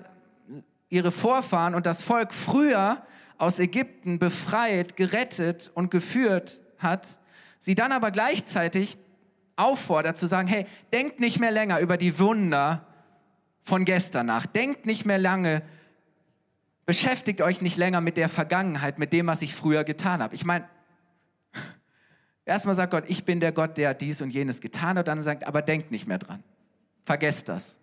ihre 0.89 1.11
Vorfahren 1.11 1.75
und 1.75 1.85
das 1.85 2.01
Volk 2.01 2.33
früher 2.33 3.03
aus 3.37 3.59
Ägypten 3.59 4.17
befreit, 4.17 4.95
gerettet 4.95 5.71
und 5.73 5.91
geführt 5.91 6.61
hat, 6.79 7.19
sie 7.59 7.75
dann 7.75 7.91
aber 7.91 8.11
gleichzeitig 8.11 8.97
auffordert 9.55 10.17
zu 10.17 10.25
sagen, 10.25 10.47
hey, 10.47 10.65
denkt 10.93 11.19
nicht 11.19 11.39
mehr 11.39 11.51
länger 11.51 11.79
über 11.79 11.97
die 11.97 12.17
Wunder 12.17 12.87
von 13.61 13.85
gestern 13.85 14.27
nach. 14.27 14.45
Denkt 14.45 14.85
nicht 14.85 15.05
mehr 15.05 15.17
lange, 15.17 15.63
beschäftigt 16.85 17.41
euch 17.41 17.61
nicht 17.61 17.77
länger 17.77 18.01
mit 18.01 18.17
der 18.17 18.29
Vergangenheit, 18.29 18.99
mit 18.99 19.13
dem, 19.13 19.27
was 19.27 19.41
ich 19.41 19.55
früher 19.55 19.83
getan 19.83 20.21
habe. 20.21 20.35
Ich 20.35 20.45
meine, 20.45 20.67
erstmal 22.45 22.75
sagt 22.75 22.91
Gott, 22.91 23.05
ich 23.07 23.25
bin 23.25 23.39
der 23.39 23.51
Gott, 23.51 23.77
der 23.77 23.93
dies 23.93 24.21
und 24.21 24.29
jenes 24.29 24.61
getan 24.61 24.97
hat, 24.97 25.07
dann 25.07 25.21
sagt, 25.21 25.45
aber 25.45 25.61
denkt 25.61 25.91
nicht 25.91 26.07
mehr 26.07 26.19
dran. 26.19 26.43
Vergesst 27.05 27.49
das. 27.49 27.77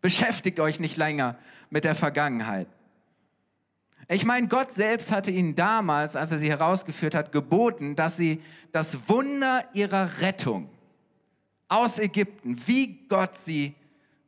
Beschäftigt 0.00 0.60
euch 0.60 0.80
nicht 0.80 0.96
länger 0.96 1.36
mit 1.70 1.84
der 1.84 1.94
Vergangenheit. 1.94 2.68
Ich 4.08 4.24
meine, 4.24 4.46
Gott 4.46 4.72
selbst 4.72 5.10
hatte 5.10 5.32
ihnen 5.32 5.56
damals, 5.56 6.14
als 6.14 6.30
er 6.30 6.38
sie 6.38 6.48
herausgeführt 6.48 7.14
hat, 7.14 7.32
geboten, 7.32 7.96
dass 7.96 8.16
sie 8.16 8.40
das 8.70 9.08
Wunder 9.08 9.64
ihrer 9.72 10.20
Rettung, 10.20 10.70
aus 11.68 11.98
Ägypten, 11.98 12.56
wie 12.66 13.06
Gott 13.08 13.34
sie 13.34 13.74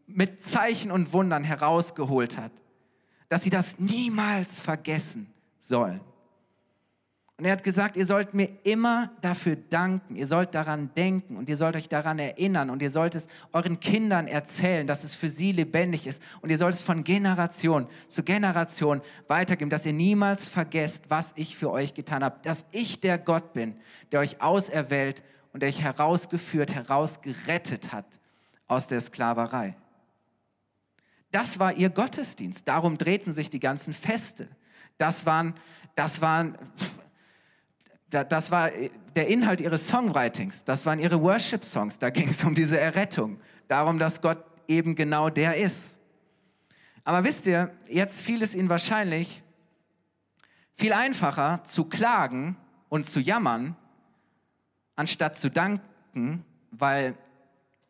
mit 0.07 0.43
Zeichen 0.43 0.91
und 0.91 1.13
Wundern 1.13 1.45
herausgeholt 1.45 2.37
hat, 2.37 2.51
dass 3.29 3.43
sie 3.43 3.51
das 3.51 3.79
niemals 3.79 4.61
vergessen 4.61 5.33
sollen. 5.59 6.01
Und 7.39 7.45
er 7.45 7.53
hat 7.53 7.63
gesagt, 7.63 7.97
ihr 7.97 8.05
sollt 8.05 8.35
mir 8.35 8.49
immer 8.65 9.13
dafür 9.23 9.55
danken, 9.55 10.17
ihr 10.17 10.27
sollt 10.27 10.57
daran 10.57 10.91
denken 10.97 11.37
und 11.37 11.49
ihr 11.49 11.57
sollt 11.57 11.77
euch 11.77 11.89
daran 11.89 12.19
erinnern 12.19 12.69
und 12.69 12.83
ihr 12.83 12.91
sollt 12.91 13.15
es 13.15 13.29
euren 13.53 13.79
Kindern 13.79 14.27
erzählen, 14.27 14.89
dass 14.89 15.05
es 15.05 15.15
für 15.15 15.29
sie 15.29 15.53
lebendig 15.53 16.09
ist 16.09 16.21
und 16.41 16.51
ihr 16.51 16.59
sollt 16.59 16.75
es 16.75 16.83
von 16.83 17.05
Generation 17.05 17.87
zu 18.09 18.25
Generation 18.25 19.03
weitergeben, 19.29 19.71
dass 19.71 19.87
ihr 19.87 19.93
niemals 19.93 20.49
vergesst, 20.49 21.05
was 21.11 21.33
ich 21.37 21.57
für 21.57 21.71
euch 21.71 21.95
getan 21.95 22.25
habe, 22.25 22.41
dass 22.43 22.65
ich 22.73 23.01
der 23.01 23.19
Gott 23.19 23.53
bin, 23.53 23.77
der 24.11 24.19
euch 24.19 24.43
auserwählt 24.43 25.23
und 25.53 25.61
der 25.63 25.69
euch 25.69 25.81
herausgeführt, 25.81 26.75
herausgerettet 26.75 27.93
hat 27.93 28.19
aus 28.67 28.89
der 28.89 28.99
Sklaverei. 28.99 29.77
Das 31.31 31.59
war 31.59 31.75
ihr 31.75 31.91
Gottesdienst, 31.91 32.67
darum 32.67 32.97
drehten 32.99 33.33
sich 33.33 33.51
die 33.51 33.61
ganzen 33.61 33.93
Feste. 33.93 34.49
Das 34.97 35.27
waren, 35.27 35.55
das 35.95 36.23
waren 36.23 36.57
das 38.11 38.51
war 38.51 38.71
der 39.17 39.29
Inhalt 39.29 39.61
ihres 39.61 39.89
Songwritings, 39.89 40.65
das 40.65 40.87
waren 40.87 40.99
ihre 40.99 41.21
Worship-Songs, 41.21 41.99
da 41.99 42.11
ging 42.11 42.31
es 42.31 42.43
um 42.43 42.55
diese 42.55 42.81
Errettung, 42.81 43.39
darum, 43.69 43.99
dass 43.99 44.23
Gott 44.23 44.43
eben 44.67 44.95
genau 44.95 45.29
der 45.29 45.57
ist. 45.57 45.99
Aber 47.05 47.25
wisst 47.25 47.47
ihr, 47.47 47.71
jetzt 47.89 48.23
fiel 48.23 48.43
es 48.43 48.55
ihnen 48.55 48.69
wahrscheinlich 48.69 49.43
viel 50.75 50.93
einfacher 50.93 51.63
zu 51.65 51.85
klagen 51.85 52.57
und 52.89 53.07
zu 53.07 53.21
jammern, 53.21 53.77
anstatt 54.97 55.37
zu 55.37 55.51
danken, 55.51 56.45
weil 56.71 57.15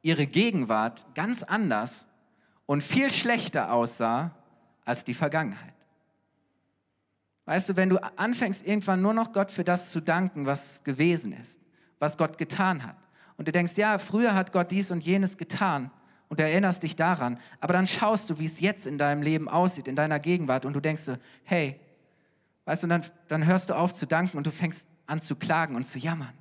ihre 0.03 0.27
Gegenwart 0.27 1.07
ganz 1.15 1.43
anders 1.43 2.08
und 2.69 2.83
viel 2.83 3.11
schlechter 3.11 3.73
aussah 3.73 4.31
als 4.85 5.03
die 5.03 5.15
Vergangenheit. 5.15 5.73
Weißt 7.47 7.71
du, 7.71 7.77
wenn 7.77 7.89
du 7.89 7.97
anfängst, 8.19 8.65
irgendwann 8.67 9.01
nur 9.01 9.15
noch 9.15 9.33
Gott 9.33 9.51
für 9.51 9.65
das 9.65 9.91
zu 9.91 10.03
danken, 10.03 10.45
was 10.45 10.85
gewesen 10.85 11.33
ist, 11.33 11.63
was 11.99 12.19
Gott 12.19 12.37
getan 12.37 12.87
hat, 12.87 12.97
und 13.39 13.49
du 13.49 13.53
denkst, 13.53 13.79
ja, 13.79 13.99
früher 13.99 14.35
hat 14.35 14.53
Gott 14.53 14.71
dies 14.71 14.91
und 14.91 15.03
jenes 15.03 15.39
getan, 15.39 15.91
und 16.29 16.41
du 16.41 16.45
erinnerst 16.45 16.83
dich 16.83 16.95
daran, 16.95 17.39
aber 17.59 17.73
dann 17.73 17.87
schaust 17.87 18.29
du, 18.29 18.39
wie 18.39 18.45
es 18.45 18.61
jetzt 18.61 18.87
in 18.87 18.99
deinem 18.99 19.23
Leben 19.23 19.49
aussieht, 19.49 19.89
in 19.89 19.97
deiner 19.97 20.21
Gegenwart, 20.21 20.67
und 20.67 20.75
du 20.75 20.81
denkst 20.81 21.03
so, 21.03 21.17
hey, 21.45 21.81
weißt 22.67 22.83
du, 22.83 22.87
dann, 22.89 23.03
dann 23.29 23.47
hörst 23.47 23.71
du 23.71 23.77
auf 23.77 23.95
zu 23.95 24.07
danken 24.07 24.37
und 24.37 24.47
du 24.47 24.51
fängst 24.51 24.87
an 25.07 25.23
zu 25.23 25.37
klagen 25.37 25.75
und 25.75 25.87
zu 25.87 25.99
jammern. 25.99 26.38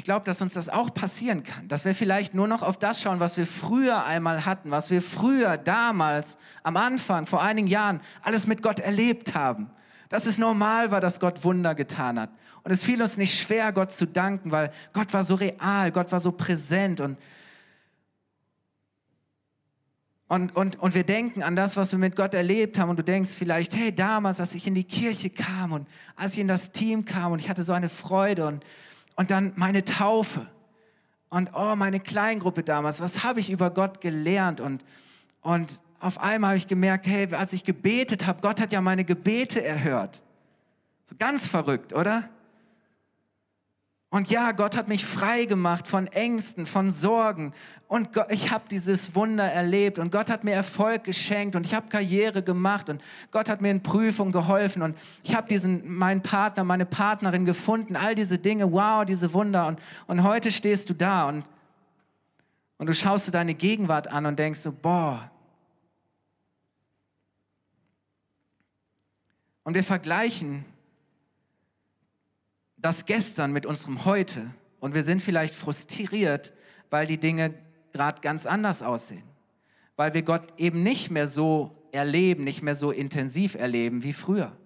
Ich 0.00 0.04
glaube, 0.04 0.24
dass 0.24 0.40
uns 0.40 0.54
das 0.54 0.70
auch 0.70 0.94
passieren 0.94 1.42
kann, 1.42 1.68
dass 1.68 1.84
wir 1.84 1.94
vielleicht 1.94 2.32
nur 2.32 2.48
noch 2.48 2.62
auf 2.62 2.78
das 2.78 3.02
schauen, 3.02 3.20
was 3.20 3.36
wir 3.36 3.46
früher 3.46 4.02
einmal 4.06 4.46
hatten, 4.46 4.70
was 4.70 4.90
wir 4.90 5.02
früher, 5.02 5.58
damals, 5.58 6.38
am 6.62 6.78
Anfang, 6.78 7.26
vor 7.26 7.42
einigen 7.42 7.66
Jahren 7.68 8.00
alles 8.22 8.46
mit 8.46 8.62
Gott 8.62 8.80
erlebt 8.80 9.34
haben. 9.34 9.68
Dass 10.08 10.24
es 10.24 10.38
normal 10.38 10.90
war, 10.90 11.02
dass 11.02 11.20
Gott 11.20 11.44
Wunder 11.44 11.74
getan 11.74 12.18
hat. 12.18 12.30
Und 12.62 12.70
es 12.70 12.82
fiel 12.82 13.02
uns 13.02 13.18
nicht 13.18 13.38
schwer, 13.38 13.74
Gott 13.74 13.92
zu 13.92 14.06
danken, 14.06 14.50
weil 14.52 14.72
Gott 14.94 15.12
war 15.12 15.22
so 15.22 15.34
real, 15.34 15.92
Gott 15.92 16.10
war 16.12 16.20
so 16.20 16.32
präsent 16.32 17.02
und 17.02 17.18
und, 20.28 20.56
und, 20.56 20.78
und 20.78 20.94
wir 20.94 21.04
denken 21.04 21.42
an 21.42 21.56
das, 21.56 21.76
was 21.76 21.92
wir 21.92 21.98
mit 21.98 22.16
Gott 22.16 22.32
erlebt 22.32 22.78
haben. 22.78 22.88
Und 22.88 23.00
du 23.00 23.02
denkst 23.02 23.32
vielleicht, 23.32 23.74
hey, 23.74 23.92
damals, 23.92 24.38
als 24.40 24.54
ich 24.54 24.66
in 24.66 24.76
die 24.76 24.84
Kirche 24.84 25.28
kam 25.28 25.72
und 25.72 25.88
als 26.14 26.34
ich 26.34 26.38
in 26.38 26.48
das 26.48 26.70
Team 26.70 27.04
kam 27.04 27.32
und 27.32 27.40
ich 27.40 27.50
hatte 27.50 27.64
so 27.64 27.72
eine 27.72 27.88
Freude 27.88 28.46
und, 28.46 28.64
und 29.20 29.30
dann 29.30 29.52
meine 29.56 29.84
Taufe. 29.84 30.46
Und 31.28 31.50
oh, 31.52 31.76
meine 31.76 32.00
Kleingruppe 32.00 32.62
damals, 32.62 33.02
was 33.02 33.22
habe 33.22 33.38
ich 33.38 33.50
über 33.50 33.68
Gott 33.68 34.00
gelernt? 34.00 34.62
Und, 34.62 34.82
und 35.42 35.78
auf 35.98 36.18
einmal 36.18 36.52
habe 36.52 36.56
ich 36.56 36.68
gemerkt, 36.68 37.06
hey, 37.06 37.30
als 37.34 37.52
ich 37.52 37.64
gebetet 37.64 38.26
habe, 38.26 38.40
Gott 38.40 38.62
hat 38.62 38.72
ja 38.72 38.80
meine 38.80 39.04
Gebete 39.04 39.62
erhört. 39.62 40.22
So 41.04 41.16
ganz 41.18 41.48
verrückt, 41.48 41.92
oder? 41.92 42.30
Und 44.12 44.28
ja, 44.28 44.50
Gott 44.50 44.76
hat 44.76 44.88
mich 44.88 45.06
frei 45.06 45.44
gemacht 45.44 45.86
von 45.86 46.08
Ängsten, 46.08 46.66
von 46.66 46.90
Sorgen. 46.90 47.54
Und 47.86 48.08
ich 48.28 48.50
habe 48.50 48.64
dieses 48.68 49.14
Wunder 49.14 49.44
erlebt. 49.44 50.00
Und 50.00 50.10
Gott 50.10 50.30
hat 50.30 50.42
mir 50.42 50.52
Erfolg 50.52 51.04
geschenkt. 51.04 51.54
Und 51.54 51.64
ich 51.64 51.74
habe 51.74 51.88
Karriere 51.88 52.42
gemacht. 52.42 52.90
Und 52.90 53.00
Gott 53.30 53.48
hat 53.48 53.60
mir 53.60 53.70
in 53.70 53.84
Prüfungen 53.84 54.32
geholfen. 54.32 54.82
Und 54.82 54.98
ich 55.22 55.36
habe 55.36 55.46
diesen 55.46 55.88
meinen 55.94 56.24
Partner, 56.24 56.64
meine 56.64 56.86
Partnerin 56.86 57.44
gefunden. 57.44 57.94
All 57.94 58.16
diese 58.16 58.38
Dinge, 58.38 58.72
wow, 58.72 59.04
diese 59.04 59.32
Wunder. 59.32 59.68
Und, 59.68 59.78
und 60.08 60.24
heute 60.24 60.50
stehst 60.50 60.90
du 60.90 60.94
da 60.94 61.28
und, 61.28 61.44
und 62.78 62.88
du 62.88 62.94
schaust 62.94 63.28
du 63.28 63.30
deine 63.30 63.54
Gegenwart 63.54 64.08
an 64.08 64.26
und 64.26 64.40
denkst 64.40 64.58
so, 64.58 64.72
boah. 64.72 65.30
Und 69.62 69.74
wir 69.74 69.84
vergleichen 69.84 70.64
das 72.80 73.06
Gestern 73.06 73.52
mit 73.52 73.66
unserem 73.66 74.04
Heute. 74.04 74.50
Und 74.80 74.94
wir 74.94 75.04
sind 75.04 75.20
vielleicht 75.20 75.54
frustriert, 75.54 76.52
weil 76.88 77.06
die 77.06 77.18
Dinge 77.18 77.54
gerade 77.92 78.20
ganz 78.20 78.46
anders 78.46 78.82
aussehen, 78.82 79.24
weil 79.96 80.14
wir 80.14 80.22
Gott 80.22 80.54
eben 80.58 80.82
nicht 80.82 81.10
mehr 81.10 81.26
so 81.26 81.76
erleben, 81.92 82.44
nicht 82.44 82.62
mehr 82.62 82.74
so 82.74 82.90
intensiv 82.90 83.54
erleben 83.54 84.02
wie 84.02 84.12
früher. 84.12 84.56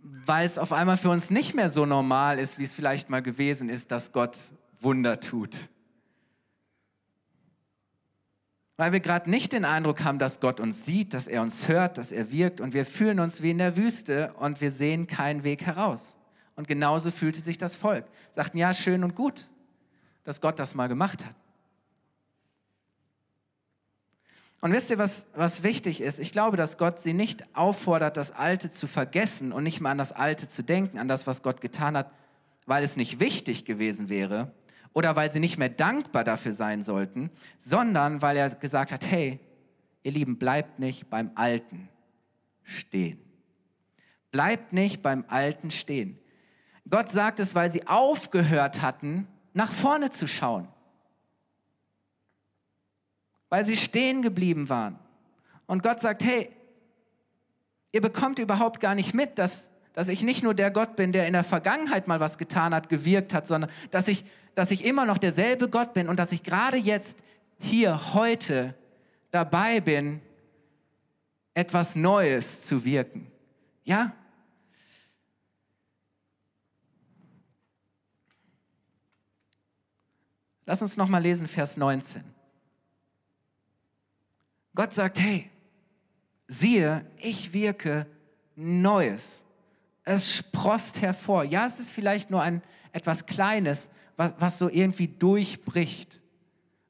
Weil 0.00 0.46
es 0.46 0.58
auf 0.58 0.72
einmal 0.72 0.96
für 0.96 1.10
uns 1.10 1.30
nicht 1.30 1.54
mehr 1.54 1.68
so 1.68 1.84
normal 1.84 2.38
ist, 2.38 2.58
wie 2.58 2.64
es 2.64 2.74
vielleicht 2.74 3.10
mal 3.10 3.22
gewesen 3.22 3.68
ist, 3.68 3.90
dass 3.90 4.12
Gott 4.12 4.36
Wunder 4.80 5.20
tut 5.20 5.56
weil 8.78 8.92
wir 8.92 9.00
gerade 9.00 9.28
nicht 9.28 9.52
den 9.52 9.64
Eindruck 9.64 10.04
haben, 10.04 10.20
dass 10.20 10.38
Gott 10.38 10.60
uns 10.60 10.86
sieht, 10.86 11.12
dass 11.12 11.26
er 11.26 11.42
uns 11.42 11.66
hört, 11.66 11.98
dass 11.98 12.12
er 12.12 12.30
wirkt 12.30 12.60
und 12.60 12.74
wir 12.74 12.86
fühlen 12.86 13.18
uns 13.18 13.42
wie 13.42 13.50
in 13.50 13.58
der 13.58 13.76
Wüste 13.76 14.32
und 14.38 14.60
wir 14.60 14.70
sehen 14.70 15.08
keinen 15.08 15.42
Weg 15.42 15.66
heraus. 15.66 16.16
Und 16.54 16.68
genauso 16.68 17.10
fühlte 17.10 17.40
sich 17.40 17.58
das 17.58 17.74
Volk. 17.74 18.04
Sagten, 18.30 18.56
ja, 18.56 18.72
schön 18.72 19.02
und 19.02 19.16
gut, 19.16 19.50
dass 20.22 20.40
Gott 20.40 20.60
das 20.60 20.76
mal 20.76 20.86
gemacht 20.86 21.24
hat. 21.24 21.34
Und 24.60 24.72
wisst 24.72 24.90
ihr, 24.90 24.98
was, 24.98 25.26
was 25.34 25.64
wichtig 25.64 26.00
ist? 26.00 26.20
Ich 26.20 26.30
glaube, 26.30 26.56
dass 26.56 26.78
Gott 26.78 27.00
sie 27.00 27.14
nicht 27.14 27.44
auffordert, 27.56 28.16
das 28.16 28.30
Alte 28.30 28.70
zu 28.70 28.86
vergessen 28.86 29.50
und 29.52 29.64
nicht 29.64 29.80
mal 29.80 29.90
an 29.90 29.98
das 29.98 30.12
Alte 30.12 30.48
zu 30.48 30.62
denken, 30.62 30.98
an 30.98 31.08
das, 31.08 31.26
was 31.26 31.42
Gott 31.42 31.60
getan 31.60 31.96
hat, 31.96 32.12
weil 32.64 32.84
es 32.84 32.96
nicht 32.96 33.18
wichtig 33.18 33.64
gewesen 33.64 34.08
wäre, 34.08 34.52
oder 34.92 35.16
weil 35.16 35.30
sie 35.30 35.40
nicht 35.40 35.58
mehr 35.58 35.68
dankbar 35.68 36.24
dafür 36.24 36.52
sein 36.52 36.82
sollten, 36.82 37.30
sondern 37.58 38.22
weil 38.22 38.36
er 38.36 38.48
gesagt 38.50 38.92
hat, 38.92 39.04
hey, 39.06 39.40
ihr 40.02 40.12
Lieben, 40.12 40.38
bleibt 40.38 40.78
nicht 40.78 41.10
beim 41.10 41.30
Alten 41.34 41.88
stehen. 42.62 43.18
Bleibt 44.30 44.72
nicht 44.72 45.02
beim 45.02 45.24
Alten 45.28 45.70
stehen. 45.70 46.18
Gott 46.88 47.10
sagt 47.10 47.40
es, 47.40 47.54
weil 47.54 47.70
sie 47.70 47.86
aufgehört 47.86 48.82
hatten, 48.82 49.26
nach 49.52 49.72
vorne 49.72 50.10
zu 50.10 50.26
schauen. 50.26 50.68
Weil 53.48 53.64
sie 53.64 53.76
stehen 53.76 54.22
geblieben 54.22 54.68
waren. 54.68 54.98
Und 55.66 55.82
Gott 55.82 56.00
sagt, 56.00 56.24
hey, 56.24 56.50
ihr 57.92 58.00
bekommt 58.00 58.38
überhaupt 58.38 58.80
gar 58.80 58.94
nicht 58.94 59.14
mit, 59.14 59.38
dass, 59.38 59.70
dass 59.92 60.08
ich 60.08 60.22
nicht 60.22 60.42
nur 60.42 60.54
der 60.54 60.70
Gott 60.70 60.96
bin, 60.96 61.12
der 61.12 61.26
in 61.26 61.32
der 61.32 61.44
Vergangenheit 61.44 62.08
mal 62.08 62.20
was 62.20 62.38
getan 62.38 62.74
hat, 62.74 62.88
gewirkt 62.88 63.34
hat, 63.34 63.46
sondern 63.46 63.70
dass 63.90 64.08
ich 64.08 64.24
dass 64.58 64.72
ich 64.72 64.84
immer 64.84 65.04
noch 65.04 65.18
derselbe 65.18 65.68
Gott 65.68 65.92
bin 65.92 66.08
und 66.08 66.18
dass 66.18 66.32
ich 66.32 66.42
gerade 66.42 66.76
jetzt 66.76 67.22
hier 67.60 68.12
heute 68.12 68.74
dabei 69.30 69.80
bin, 69.80 70.20
etwas 71.54 71.94
Neues 71.94 72.62
zu 72.62 72.84
wirken. 72.84 73.30
Ja? 73.84 74.12
Lass 80.66 80.82
uns 80.82 80.96
noch 80.96 81.06
mal 81.06 81.22
lesen 81.22 81.46
Vers 81.46 81.76
19. 81.76 82.24
Gott 84.74 84.92
sagt, 84.92 85.20
hey, 85.20 85.48
siehe, 86.48 87.06
ich 87.18 87.52
wirke 87.52 88.08
Neues. 88.56 89.44
Es 90.02 90.34
sprost 90.34 91.00
hervor. 91.00 91.44
Ja, 91.44 91.64
es 91.64 91.78
ist 91.78 91.92
vielleicht 91.92 92.32
nur 92.32 92.42
ein 92.42 92.60
etwas 92.90 93.26
Kleines, 93.26 93.88
was, 94.18 94.34
was 94.38 94.58
so 94.58 94.68
irgendwie 94.68 95.08
durchbricht, 95.08 96.20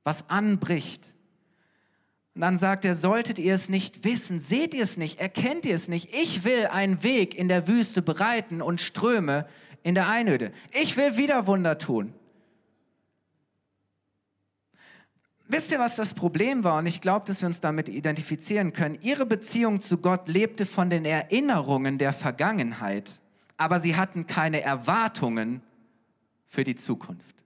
was 0.02 0.28
anbricht. 0.28 1.14
Und 2.34 2.40
dann 2.40 2.58
sagt 2.58 2.84
er, 2.84 2.94
solltet 2.94 3.38
ihr 3.38 3.54
es 3.54 3.68
nicht 3.68 4.04
wissen, 4.04 4.40
seht 4.40 4.74
ihr 4.74 4.82
es 4.82 4.96
nicht, 4.96 5.20
erkennt 5.20 5.66
ihr 5.66 5.74
es 5.74 5.88
nicht, 5.88 6.14
ich 6.14 6.42
will 6.44 6.66
einen 6.66 7.02
Weg 7.02 7.34
in 7.34 7.48
der 7.48 7.68
Wüste 7.68 8.00
bereiten 8.00 8.62
und 8.62 8.80
Ströme 8.80 9.46
in 9.82 9.94
der 9.94 10.08
Einöde. 10.08 10.52
Ich 10.72 10.96
will 10.96 11.16
wieder 11.16 11.46
Wunder 11.46 11.78
tun. 11.78 12.14
Wisst 15.50 15.70
ihr, 15.72 15.78
was 15.78 15.96
das 15.96 16.14
Problem 16.14 16.64
war? 16.64 16.78
Und 16.78 16.86
ich 16.86 17.00
glaube, 17.00 17.26
dass 17.26 17.42
wir 17.42 17.46
uns 17.46 17.60
damit 17.60 17.88
identifizieren 17.88 18.72
können. 18.72 18.98
Ihre 19.02 19.26
Beziehung 19.26 19.80
zu 19.80 19.98
Gott 19.98 20.28
lebte 20.28 20.66
von 20.66 20.90
den 20.90 21.04
Erinnerungen 21.04 21.98
der 21.98 22.12
Vergangenheit, 22.12 23.20
aber 23.56 23.80
sie 23.80 23.96
hatten 23.96 24.26
keine 24.26 24.60
Erwartungen 24.60 25.62
für 26.48 26.64
die 26.64 26.76
Zukunft. 26.76 27.37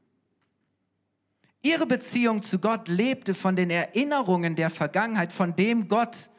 Ihre 1.60 1.86
Beziehung 1.86 2.42
zu 2.42 2.58
Gott 2.58 2.88
lebte 2.88 3.34
von 3.34 3.54
den 3.54 3.70
Erinnerungen 3.70 4.56
der 4.56 4.70
Vergangenheit, 4.70 5.32
von 5.32 5.54
dem 5.54 5.88
Gott, 5.88 6.30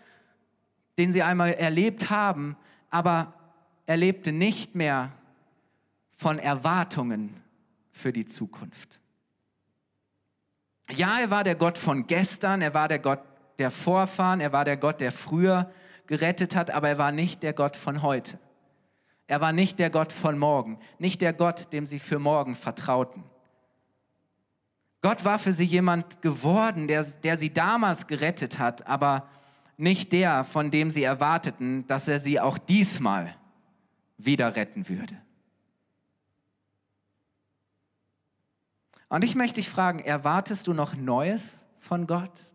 den 0.97 1.13
sie 1.13 1.23
einmal 1.23 1.53
erlebt 1.53 2.09
haben, 2.09 2.57
aber 2.89 3.33
er 3.85 3.97
lebte 3.97 4.31
nicht 4.31 4.75
mehr 4.75 5.11
von 6.15 6.39
Erwartungen 6.39 7.41
für 7.91 8.11
die 8.11 8.25
Zukunft. 8.25 8.99
Ja, 10.91 11.19
er 11.19 11.31
war 11.31 11.43
der 11.43 11.55
Gott 11.55 11.77
von 11.77 12.05
gestern, 12.07 12.61
er 12.61 12.73
war 12.73 12.87
der 12.87 12.99
Gott 12.99 13.21
der 13.59 13.71
Vorfahren, 13.71 14.41
er 14.41 14.51
war 14.51 14.65
der 14.65 14.77
Gott, 14.77 14.99
der 14.99 15.11
früher 15.11 15.71
gerettet 16.07 16.55
hat, 16.55 16.69
aber 16.69 16.89
er 16.89 16.97
war 16.97 17.11
nicht 17.11 17.43
der 17.43 17.53
Gott 17.53 17.77
von 17.77 18.01
heute. 18.01 18.37
Er 19.27 19.41
war 19.41 19.51
nicht 19.51 19.79
der 19.79 19.89
Gott 19.89 20.11
von 20.11 20.37
morgen, 20.37 20.79
nicht 20.99 21.21
der 21.21 21.33
Gott, 21.33 21.71
dem 21.71 21.85
sie 21.85 21.99
für 21.99 22.19
morgen 22.19 22.55
vertrauten. 22.55 23.23
Gott 25.01 25.25
war 25.25 25.39
für 25.39 25.53
sie 25.53 25.65
jemand 25.65 26.21
geworden, 26.21 26.87
der, 26.87 27.03
der 27.03 27.37
sie 27.37 27.53
damals 27.53 28.07
gerettet 28.07 28.59
hat, 28.59 28.87
aber 28.87 29.27
nicht 29.77 30.13
der, 30.13 30.43
von 30.43 30.71
dem 30.71 30.91
sie 30.91 31.03
erwarteten, 31.03 31.85
dass 31.87 32.07
er 32.07 32.19
sie 32.19 32.39
auch 32.39 32.57
diesmal 32.57 33.35
wieder 34.17 34.55
retten 34.55 34.87
würde. 34.87 35.17
Und 39.09 39.23
ich 39.23 39.35
möchte 39.35 39.55
dich 39.55 39.69
fragen, 39.69 39.99
erwartest 39.99 40.67
du 40.67 40.73
noch 40.73 40.95
Neues 40.95 41.67
von 41.79 42.07
Gott? 42.07 42.53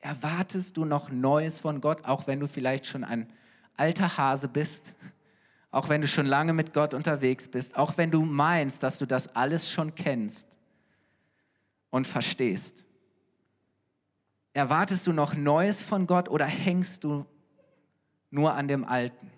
Erwartest 0.00 0.76
du 0.76 0.84
noch 0.84 1.10
Neues 1.10 1.58
von 1.58 1.80
Gott, 1.80 2.04
auch 2.04 2.26
wenn 2.26 2.40
du 2.40 2.48
vielleicht 2.48 2.86
schon 2.86 3.02
ein 3.02 3.32
alter 3.76 4.18
Hase 4.18 4.48
bist? 4.48 4.94
Auch 5.76 5.90
wenn 5.90 6.00
du 6.00 6.08
schon 6.08 6.24
lange 6.24 6.54
mit 6.54 6.72
Gott 6.72 6.94
unterwegs 6.94 7.48
bist? 7.48 7.76
Auch 7.76 7.98
wenn 7.98 8.10
du 8.10 8.22
meinst, 8.22 8.82
dass 8.82 8.96
du 8.96 9.04
das 9.04 9.36
alles 9.36 9.70
schon 9.70 9.94
kennst 9.94 10.48
und 11.90 12.06
verstehst? 12.06 12.86
Erwartest 14.54 15.06
du 15.06 15.12
noch 15.12 15.34
Neues 15.34 15.84
von 15.84 16.06
Gott 16.06 16.30
oder 16.30 16.46
hängst 16.46 17.04
du 17.04 17.26
nur 18.30 18.54
an 18.54 18.68
dem 18.68 18.86
Alten? 18.86 19.30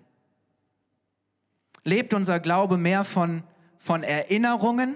Lebt 1.83 2.15
unser 2.15 2.39
Glaube 2.39 2.77
mehr 2.77 3.03
von, 3.03 3.43
von 3.77 4.05
Erinnerungen, 4.05 4.95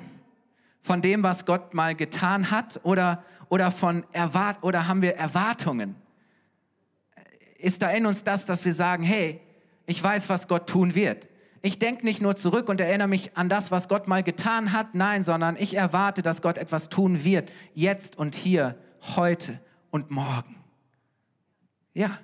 von 0.81 1.03
dem, 1.03 1.25
was 1.25 1.45
Gott 1.45 1.75
mal 1.75 1.97
getan 1.97 2.53
hat, 2.53 2.79
oder, 2.85 3.25
oder, 3.49 3.73
von 3.73 4.07
Erwart 4.13 4.63
oder 4.63 4.87
haben 4.87 5.03
wir 5.03 5.17
Erwartungen? 5.17 5.97
Ist 7.59 7.83
da 7.83 7.91
in 7.91 8.07
uns 8.07 8.23
das, 8.23 8.47
dass 8.47 8.65
wir 8.65 8.75
sagen, 8.75 9.03
hey, 9.03 9.41
ich 9.87 10.01
weiß, 10.01 10.29
was 10.29 10.47
Gott 10.47 10.69
tun 10.69 10.95
wird. 10.95 11.32
Ich 11.63 11.79
denke 11.79 12.05
nicht 12.05 12.21
nur 12.21 12.35
zurück 12.35 12.69
und 12.69 12.81
erinnere 12.81 13.07
mich 13.07 13.37
an 13.37 13.49
das, 13.49 13.71
was 13.71 13.89
Gott 13.89 14.09
mal 14.09 14.25
getan 14.25 14.73
hat, 14.73 14.97
nein, 14.97 15.23
sondern 15.23 15.57
ich 15.57 15.75
erwarte, 15.75 16.21
dass 16.21 16.43
Gott 16.43 16.59
etwas 16.59 16.89
tun 16.89 17.23
wird, 17.23 17.53
jetzt 17.75 18.19
und 18.19 18.35
hier, 18.35 18.77
heute 19.17 19.61
und 19.93 20.11
morgen. 20.11 20.57
Ja. 21.95 22.19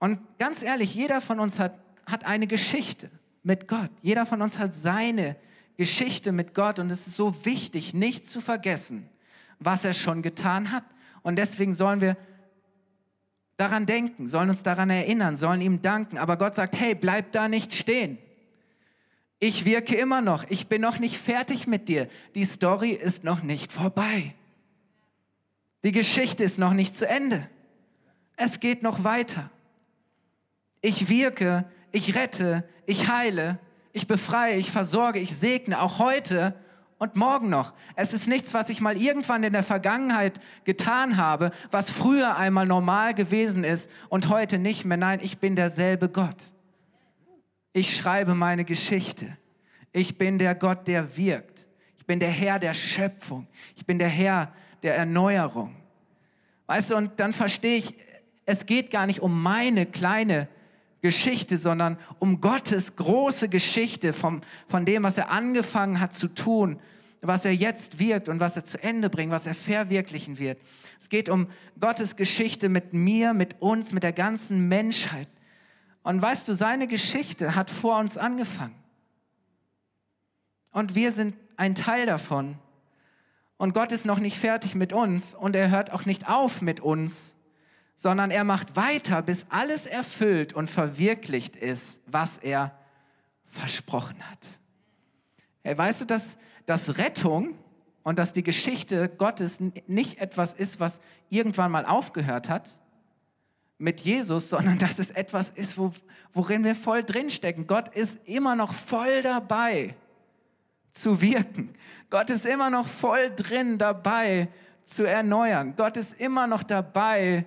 Und 0.00 0.20
ganz 0.38 0.64
ehrlich, 0.64 0.94
jeder 0.94 1.20
von 1.20 1.38
uns 1.38 1.60
hat, 1.60 1.78
hat 2.06 2.24
eine 2.24 2.48
Geschichte 2.48 3.10
mit 3.44 3.68
Gott. 3.68 3.90
Jeder 4.02 4.26
von 4.26 4.42
uns 4.42 4.58
hat 4.58 4.74
seine 4.74 5.36
Geschichte 5.76 6.32
mit 6.32 6.54
Gott. 6.54 6.78
Und 6.80 6.90
es 6.90 7.06
ist 7.06 7.16
so 7.16 7.44
wichtig, 7.44 7.94
nicht 7.94 8.28
zu 8.28 8.40
vergessen, 8.40 9.08
was 9.60 9.84
er 9.84 9.92
schon 9.92 10.22
getan 10.22 10.72
hat. 10.72 10.84
Und 11.22 11.36
deswegen 11.36 11.74
sollen 11.74 12.00
wir 12.00 12.16
daran 13.58 13.86
denken, 13.86 14.28
sollen 14.28 14.48
uns 14.48 14.62
daran 14.62 14.88
erinnern, 14.88 15.36
sollen 15.36 15.60
ihm 15.60 15.82
danken. 15.82 16.16
Aber 16.16 16.38
Gott 16.38 16.54
sagt, 16.54 16.78
hey, 16.78 16.94
bleib 16.94 17.32
da 17.32 17.48
nicht 17.48 17.74
stehen. 17.74 18.16
Ich 19.40 19.64
wirke 19.64 19.96
immer 19.96 20.20
noch. 20.20 20.44
Ich 20.48 20.68
bin 20.68 20.80
noch 20.80 20.98
nicht 20.98 21.18
fertig 21.18 21.66
mit 21.66 21.88
dir. 21.88 22.08
Die 22.34 22.44
Story 22.44 22.92
ist 22.92 23.24
noch 23.24 23.42
nicht 23.42 23.70
vorbei. 23.70 24.34
Die 25.84 25.92
Geschichte 25.92 26.44
ist 26.44 26.58
noch 26.58 26.72
nicht 26.72 26.96
zu 26.96 27.06
Ende. 27.06 27.48
Es 28.36 28.60
geht 28.60 28.82
noch 28.82 29.04
weiter. 29.04 29.50
Ich 30.80 31.08
wirke, 31.08 31.64
ich 31.90 32.14
rette, 32.14 32.64
ich 32.86 33.08
heile, 33.08 33.58
ich 33.92 34.06
befreie, 34.06 34.56
ich 34.56 34.70
versorge, 34.70 35.18
ich 35.18 35.34
segne, 35.34 35.80
auch 35.82 35.98
heute 35.98 36.54
und 36.98 37.16
morgen 37.16 37.48
noch. 37.48 37.72
Es 37.94 38.12
ist 38.12 38.28
nichts, 38.28 38.54
was 38.54 38.68
ich 38.68 38.80
mal 38.80 38.96
irgendwann 38.96 39.44
in 39.44 39.52
der 39.52 39.62
Vergangenheit 39.62 40.40
getan 40.64 41.16
habe, 41.16 41.52
was 41.70 41.90
früher 41.90 42.36
einmal 42.36 42.66
normal 42.66 43.14
gewesen 43.14 43.64
ist 43.64 43.90
und 44.08 44.28
heute 44.28 44.58
nicht 44.58 44.84
mehr. 44.84 44.96
Nein, 44.96 45.20
ich 45.22 45.38
bin 45.38 45.56
derselbe 45.56 46.08
Gott. 46.08 46.36
Ich 47.72 47.96
schreibe 47.96 48.34
meine 48.34 48.64
Geschichte. 48.64 49.36
Ich 49.92 50.18
bin 50.18 50.38
der 50.38 50.54
Gott, 50.54 50.88
der 50.88 51.16
wirkt. 51.16 51.66
Ich 51.96 52.06
bin 52.06 52.20
der 52.20 52.30
Herr 52.30 52.58
der 52.58 52.74
Schöpfung. 52.74 53.46
Ich 53.76 53.86
bin 53.86 53.98
der 53.98 54.08
Herr, 54.08 54.52
der 54.82 54.96
Erneuerung. 54.96 55.76
Weißt 56.66 56.90
du, 56.90 56.96
und 56.96 57.18
dann 57.20 57.32
verstehe 57.32 57.78
ich, 57.78 57.94
es 58.44 58.66
geht 58.66 58.90
gar 58.90 59.06
nicht 59.06 59.20
um 59.20 59.42
meine 59.42 59.86
kleine 59.86 60.48
Geschichte, 61.00 61.56
sondern 61.56 61.98
um 62.18 62.40
Gottes 62.40 62.96
große 62.96 63.48
Geschichte 63.48 64.12
vom, 64.12 64.40
von 64.68 64.84
dem, 64.84 65.04
was 65.04 65.18
er 65.18 65.30
angefangen 65.30 66.00
hat 66.00 66.14
zu 66.14 66.28
tun, 66.28 66.80
was 67.20 67.44
er 67.44 67.54
jetzt 67.54 67.98
wirkt 67.98 68.28
und 68.28 68.40
was 68.40 68.56
er 68.56 68.64
zu 68.64 68.82
Ende 68.82 69.10
bringt, 69.10 69.32
was 69.32 69.46
er 69.46 69.54
verwirklichen 69.54 70.38
wird. 70.38 70.60
Es 70.98 71.08
geht 71.08 71.28
um 71.28 71.48
Gottes 71.80 72.16
Geschichte 72.16 72.68
mit 72.68 72.92
mir, 72.92 73.34
mit 73.34 73.60
uns, 73.60 73.92
mit 73.92 74.02
der 74.02 74.12
ganzen 74.12 74.68
Menschheit. 74.68 75.28
Und 76.02 76.22
weißt 76.22 76.48
du, 76.48 76.54
seine 76.54 76.86
Geschichte 76.86 77.54
hat 77.54 77.70
vor 77.70 77.98
uns 77.98 78.16
angefangen. 78.16 78.74
Und 80.72 80.94
wir 80.94 81.12
sind 81.12 81.36
ein 81.56 81.74
Teil 81.74 82.06
davon. 82.06 82.56
Und 83.56 83.74
Gott 83.74 83.90
ist 83.90 84.06
noch 84.06 84.20
nicht 84.20 84.38
fertig 84.38 84.74
mit 84.74 84.92
uns 84.92 85.34
und 85.34 85.56
er 85.56 85.70
hört 85.70 85.90
auch 85.90 86.04
nicht 86.04 86.28
auf 86.28 86.62
mit 86.62 86.80
uns, 86.80 87.34
sondern 87.98 88.30
er 88.30 88.44
macht 88.44 88.76
weiter, 88.76 89.22
bis 89.22 89.44
alles 89.48 89.84
erfüllt 89.84 90.52
und 90.52 90.70
verwirklicht 90.70 91.56
ist, 91.56 92.00
was 92.06 92.38
er 92.38 92.78
versprochen 93.46 94.22
hat. 94.30 94.38
Hey, 95.64 95.76
weißt 95.76 96.02
du, 96.02 96.04
dass, 96.04 96.38
dass 96.64 96.96
Rettung 96.96 97.56
und 98.04 98.20
dass 98.20 98.32
die 98.32 98.44
Geschichte 98.44 99.08
Gottes 99.08 99.60
nicht 99.88 100.18
etwas 100.20 100.54
ist, 100.54 100.78
was 100.78 101.00
irgendwann 101.28 101.72
mal 101.72 101.84
aufgehört 101.84 102.48
hat 102.48 102.78
mit 103.78 104.00
Jesus, 104.02 104.48
sondern 104.50 104.78
dass 104.78 105.00
es 105.00 105.10
etwas 105.10 105.50
ist, 105.50 105.76
wo, 105.76 105.90
worin 106.32 106.62
wir 106.62 106.76
voll 106.76 107.02
drinstecken. 107.02 107.66
Gott 107.66 107.88
ist 107.96 108.20
immer 108.26 108.54
noch 108.54 108.74
voll 108.74 109.22
dabei 109.22 109.96
zu 110.92 111.20
wirken. 111.20 111.74
Gott 112.10 112.30
ist 112.30 112.46
immer 112.46 112.70
noch 112.70 112.86
voll 112.86 113.32
drin 113.34 113.76
dabei 113.76 114.46
zu 114.86 115.02
erneuern. 115.02 115.74
Gott 115.76 115.96
ist 115.96 116.12
immer 116.20 116.46
noch 116.46 116.62
dabei, 116.62 117.44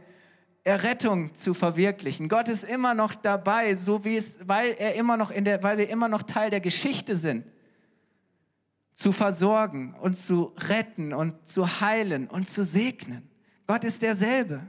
Errettung 0.63 1.33
zu 1.33 1.53
verwirklichen. 1.53 2.29
Gott 2.29 2.47
ist 2.47 2.63
immer 2.63 2.93
noch 2.93 3.15
dabei, 3.15 3.73
so 3.73 4.03
wie 4.05 4.15
es, 4.15 4.37
weil 4.47 4.75
er 4.77 4.93
immer 4.93 5.17
noch 5.17 5.31
in 5.31 5.43
der, 5.43 5.63
weil 5.63 5.77
wir 5.77 5.89
immer 5.89 6.07
noch 6.07 6.23
Teil 6.23 6.51
der 6.51 6.61
Geschichte 6.61 7.15
sind, 7.15 7.45
zu 8.93 9.11
versorgen 9.11 9.95
und 9.95 10.17
zu 10.17 10.53
retten 10.57 11.13
und 11.13 11.47
zu 11.47 11.81
heilen 11.81 12.27
und 12.27 12.47
zu 12.47 12.63
segnen. 12.63 13.27
Gott 13.65 13.83
ist 13.83 14.03
derselbe. 14.03 14.61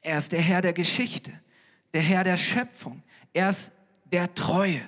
Er 0.00 0.18
ist 0.18 0.32
der 0.32 0.40
Herr 0.40 0.60
der 0.60 0.72
Geschichte, 0.72 1.32
der 1.94 2.02
Herr 2.02 2.24
der 2.24 2.36
Schöpfung. 2.36 3.02
Er 3.32 3.50
ist 3.50 3.70
der 4.04 4.34
Treue. 4.34 4.82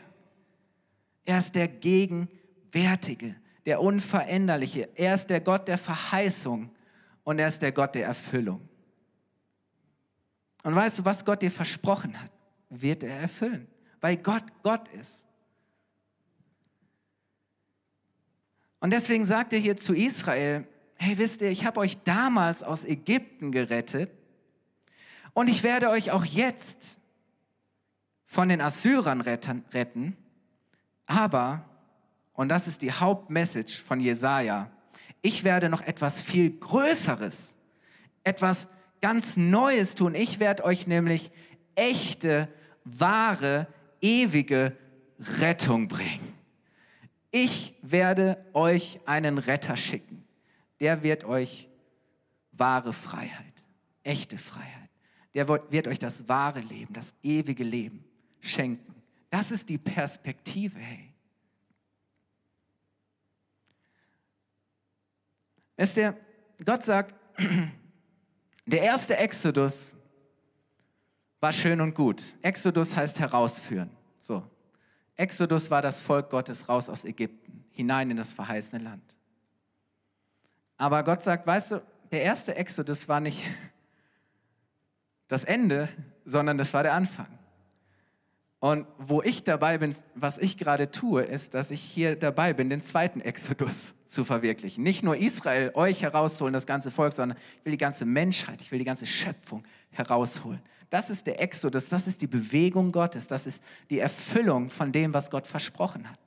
Er 1.25 1.39
ist 1.39 1.55
der 1.55 1.69
Gegenwärtige, 1.69 3.37
der 3.67 3.81
Unveränderliche. 3.81 4.89
Er 4.95 5.15
ist 5.15 5.29
der 5.29 5.41
Gott 5.41 5.69
der 5.69 5.79
Verheißung 5.79 6.71
und 7.29 7.39
er 7.39 7.49
ist 7.49 7.61
der 7.61 7.73
Gott 7.73 7.95
der 7.95 8.07
Erfüllung. 8.07 8.67
Und 10.63 10.75
weißt 10.75 11.01
du, 11.01 11.05
was 11.05 11.27
Gott 11.27 11.43
dir 11.43 11.51
versprochen 11.51 12.19
hat, 12.19 12.31
wird 12.71 13.03
er 13.03 13.21
erfüllen, 13.21 13.69
weil 14.01 14.17
Gott 14.17 14.45
Gott 14.63 14.89
ist. 14.99 15.27
Und 18.81 18.95
deswegen 18.95 19.27
sagt 19.27 19.53
er 19.53 19.59
hier 19.59 19.77
zu 19.77 19.95
Israel, 19.95 20.67
hey 20.95 21.19
wisst 21.19 21.43
ihr, 21.43 21.51
ich 21.51 21.67
habe 21.67 21.81
euch 21.81 21.99
damals 22.03 22.63
aus 22.63 22.87
Ägypten 22.87 23.53
gerettet 23.53 24.11
und 25.35 25.51
ich 25.51 25.63
werde 25.63 25.91
euch 25.91 26.13
auch 26.13 26.25
jetzt 26.25 26.99
von 28.25 28.49
den 28.49 28.63
Assyrern 28.63 29.21
retten 29.21 30.17
aber, 31.05 31.69
und 32.33 32.49
das 32.49 32.67
ist 32.67 32.81
die 32.81 32.93
Hauptmessage 32.93 33.83
von 33.83 34.01
Jesaja, 34.01 34.71
ich 35.23 35.45
werde 35.45 35.69
noch 35.69 35.83
etwas 35.83 36.21
viel 36.21 36.51
Größeres, 36.59 37.57
etwas 38.25 38.69
ganz 39.01 39.37
Neues 39.37 39.95
tun. 39.95 40.15
Ich 40.15 40.41
werde 40.41 40.65
euch 40.65 40.87
nämlich 40.87 41.31
echte, 41.75 42.49
wahre, 42.85 43.67
ewige 44.01 44.77
Rettung 45.19 45.89
bringen. 45.89 46.35
Ich 47.31 47.75
werde 47.83 48.45
euch 48.53 49.01
einen 49.05 49.39
Retter 49.39 49.77
schicken. 49.77 50.25
Der 50.81 51.03
wird 51.03 51.25
euch 51.25 51.69
wahre 52.53 52.93
Freiheit, 52.93 53.53
echte 54.03 54.39
Freiheit. 54.39 54.89
Der 55.35 55.49
wird 55.49 55.89
euch 55.89 55.99
das 55.99 56.29
wahre 56.29 56.61
Leben, 56.61 56.93
das 56.93 57.15
ewige 57.23 57.65
Leben 57.65 58.05
schenken. 58.41 58.95
Das 59.31 59.51
ist 59.51 59.69
die 59.69 59.79
Perspektive, 59.79 60.79
hey. 60.79 61.08
Wisst 65.79 65.97
ihr, 65.97 66.15
Gott 66.63 66.85
sagt, 66.85 67.15
Der 68.69 68.83
erste 68.83 69.17
Exodus 69.17 69.97
war 71.41 71.53
schön 71.53 71.81
und 71.81 71.95
gut. 71.95 72.35
Exodus 72.43 72.95
heißt 72.95 73.19
herausführen. 73.19 73.89
So. 74.21 74.43
Exodus 75.17 75.71
war 75.71 75.81
das 75.81 76.03
Volk 76.03 76.29
Gottes 76.29 76.69
raus 76.69 76.91
aus 76.91 77.07
Ägypten, 77.07 77.65
hinein 77.71 78.11
in 78.11 78.19
das 78.19 78.35
verheißene 78.35 78.85
Land. 78.85 79.15
Aber 80.77 81.03
Gott 81.03 81.23
sagt, 81.23 81.47
weißt 81.47 81.71
du, 81.73 81.83
der 82.13 82.23
erste 82.23 82.57
Exodus 82.57 83.09
war 83.09 83.21
nicht 83.21 83.43
das 85.29 85.45
Ende, 85.45 85.89
sondern 86.27 86.59
das 86.59 86.75
war 86.75 86.83
der 86.83 86.93
Anfang. 86.93 87.38
Und 88.61 88.87
wo 88.99 89.23
ich 89.23 89.45
dabei 89.45 89.79
bin, 89.79 89.95
was 90.15 90.37
ich 90.37 90.57
gerade 90.57 90.91
tue, 90.91 91.23
ist, 91.23 91.55
dass 91.55 91.71
ich 91.71 91.81
hier 91.81 92.17
dabei 92.17 92.53
bin, 92.53 92.71
den 92.71 92.83
zweiten 92.83 93.21
Exodus 93.21 93.95
zu 94.07 94.25
verwirklichen. 94.25 94.83
Nicht 94.83 95.05
nur 95.05 95.17
Israel, 95.17 95.71
euch 95.75 96.03
herausholen, 96.03 96.53
das 96.53 96.67
ganze 96.67 96.91
Volk, 96.91 97.13
sondern 97.13 97.39
ich 97.59 97.65
will 97.65 97.73
die 97.73 97.79
ganze 97.79 98.05
Menschheit, 98.05 98.61
ich 98.61 98.73
will 98.73 98.81
die 98.81 98.85
ganze 98.85 99.07
Schöpfung 99.07 99.65
herausholen. 99.91 100.61
Das 100.91 101.11
ist 101.11 101.27
der 101.27 101.41
Exodus, 101.41 101.89
das 101.89 102.07
ist 102.09 102.21
die 102.21 102.27
Bewegung 102.27 102.91
Gottes, 102.91 103.29
das 103.29 103.47
ist 103.47 103.63
die 103.91 104.01
Erfüllung 104.01 104.71
von 104.71 104.91
dem, 104.91 105.15
was 105.15 105.31
Gott 105.31 105.47
versprochen 105.47 106.11
hat. 106.11 106.19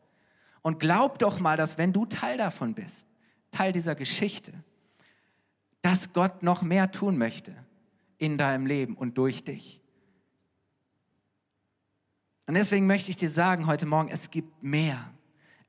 Und 0.62 0.80
glaub 0.80 1.20
doch 1.20 1.40
mal, 1.40 1.58
dass 1.58 1.78
wenn 1.78 1.92
du 1.92 2.06
Teil 2.06 2.38
davon 2.38 2.76
bist, 2.76 3.08
Teil 3.50 3.74
dieser 3.74 3.96
Geschichte, 3.96 4.54
dass 5.82 6.14
Gott 6.14 6.44
noch 6.44 6.62
mehr 6.62 6.92
tun 6.92 7.18
möchte 7.18 7.56
in 8.20 8.38
deinem 8.38 8.68
Leben 8.68 8.96
und 8.96 9.18
durch 9.18 9.44
dich. 9.44 9.81
Und 12.52 12.56
deswegen 12.56 12.86
möchte 12.86 13.10
ich 13.10 13.16
dir 13.16 13.30
sagen 13.30 13.66
heute 13.66 13.86
Morgen, 13.86 14.10
es 14.10 14.30
gibt 14.30 14.62
mehr. 14.62 15.10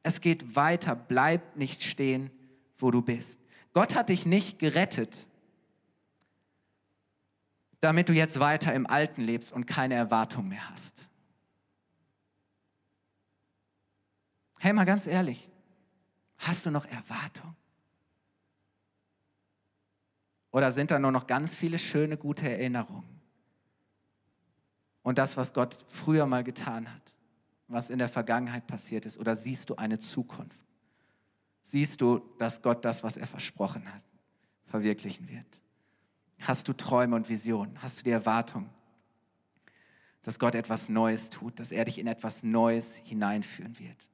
Es 0.03 0.21
geht 0.21 0.57
weiter. 0.57 0.97
Bleib 0.97 1.55
nicht 1.55 1.85
stehen, 1.85 2.29
wo 2.77 2.90
du 2.90 3.03
bist. 3.03 3.38
Gott 3.73 3.95
hat 3.95 4.09
dich 4.09 4.27
nicht 4.27 4.59
gerettet, 4.59 5.29
damit 7.81 8.09
du 8.09 8.12
jetzt 8.12 8.40
weiter 8.40 8.75
im 8.75 8.88
Alten 8.88 9.23
lebst 9.23 9.53
und 9.53 9.66
keine 9.66 9.95
Erwartung 9.95 10.49
mehr 10.49 10.68
hast. 10.71 11.09
Hey, 14.59 14.73
mal 14.73 14.83
ganz 14.83 15.07
ehrlich, 15.07 15.49
hast 16.37 16.66
du 16.66 16.73
noch 16.73 16.87
Erwartung? 16.87 17.55
Oder 20.51 20.73
sind 20.73 20.90
da 20.90 20.99
nur 20.99 21.12
noch 21.12 21.29
ganz 21.29 21.55
viele 21.55 21.79
schöne, 21.79 22.16
gute 22.16 22.51
Erinnerungen? 22.51 23.22
Und 25.03 25.19
das, 25.19 25.37
was 25.37 25.53
Gott 25.53 25.85
früher 25.88 26.27
mal 26.27 26.45
getan 26.45 26.93
hat, 26.93 27.12
was 27.69 27.91
in 27.91 27.99
der 27.99 28.09
Vergangenheit 28.09 28.67
passiert 28.67 29.07
ist? 29.07 29.19
Oder 29.19 29.35
siehst 29.35 29.71
du 29.71 29.77
eine 29.77 29.99
Zukunft? 29.99 30.59
Siehst 31.62 32.01
du, 32.01 32.19
dass 32.38 32.62
Gott 32.62 32.85
das, 32.85 33.03
was 33.03 33.17
er 33.17 33.27
versprochen 33.27 33.93
hat, 33.93 34.03
verwirklichen 34.67 35.29
wird? 35.29 35.61
Hast 36.41 36.67
du 36.69 36.73
Träume 36.73 37.17
und 37.17 37.29
Visionen? 37.29 37.81
Hast 37.83 38.01
du 38.01 38.05
die 38.05 38.11
Erwartung, 38.11 38.69
dass 40.23 40.38
Gott 40.38 40.55
etwas 40.55 40.88
Neues 40.88 41.31
tut, 41.31 41.59
dass 41.61 41.73
er 41.73 41.85
dich 41.85 41.99
in 41.99 42.07
etwas 42.07 42.43
Neues 42.43 42.97
hineinführen 42.97 43.79
wird? 43.79 44.11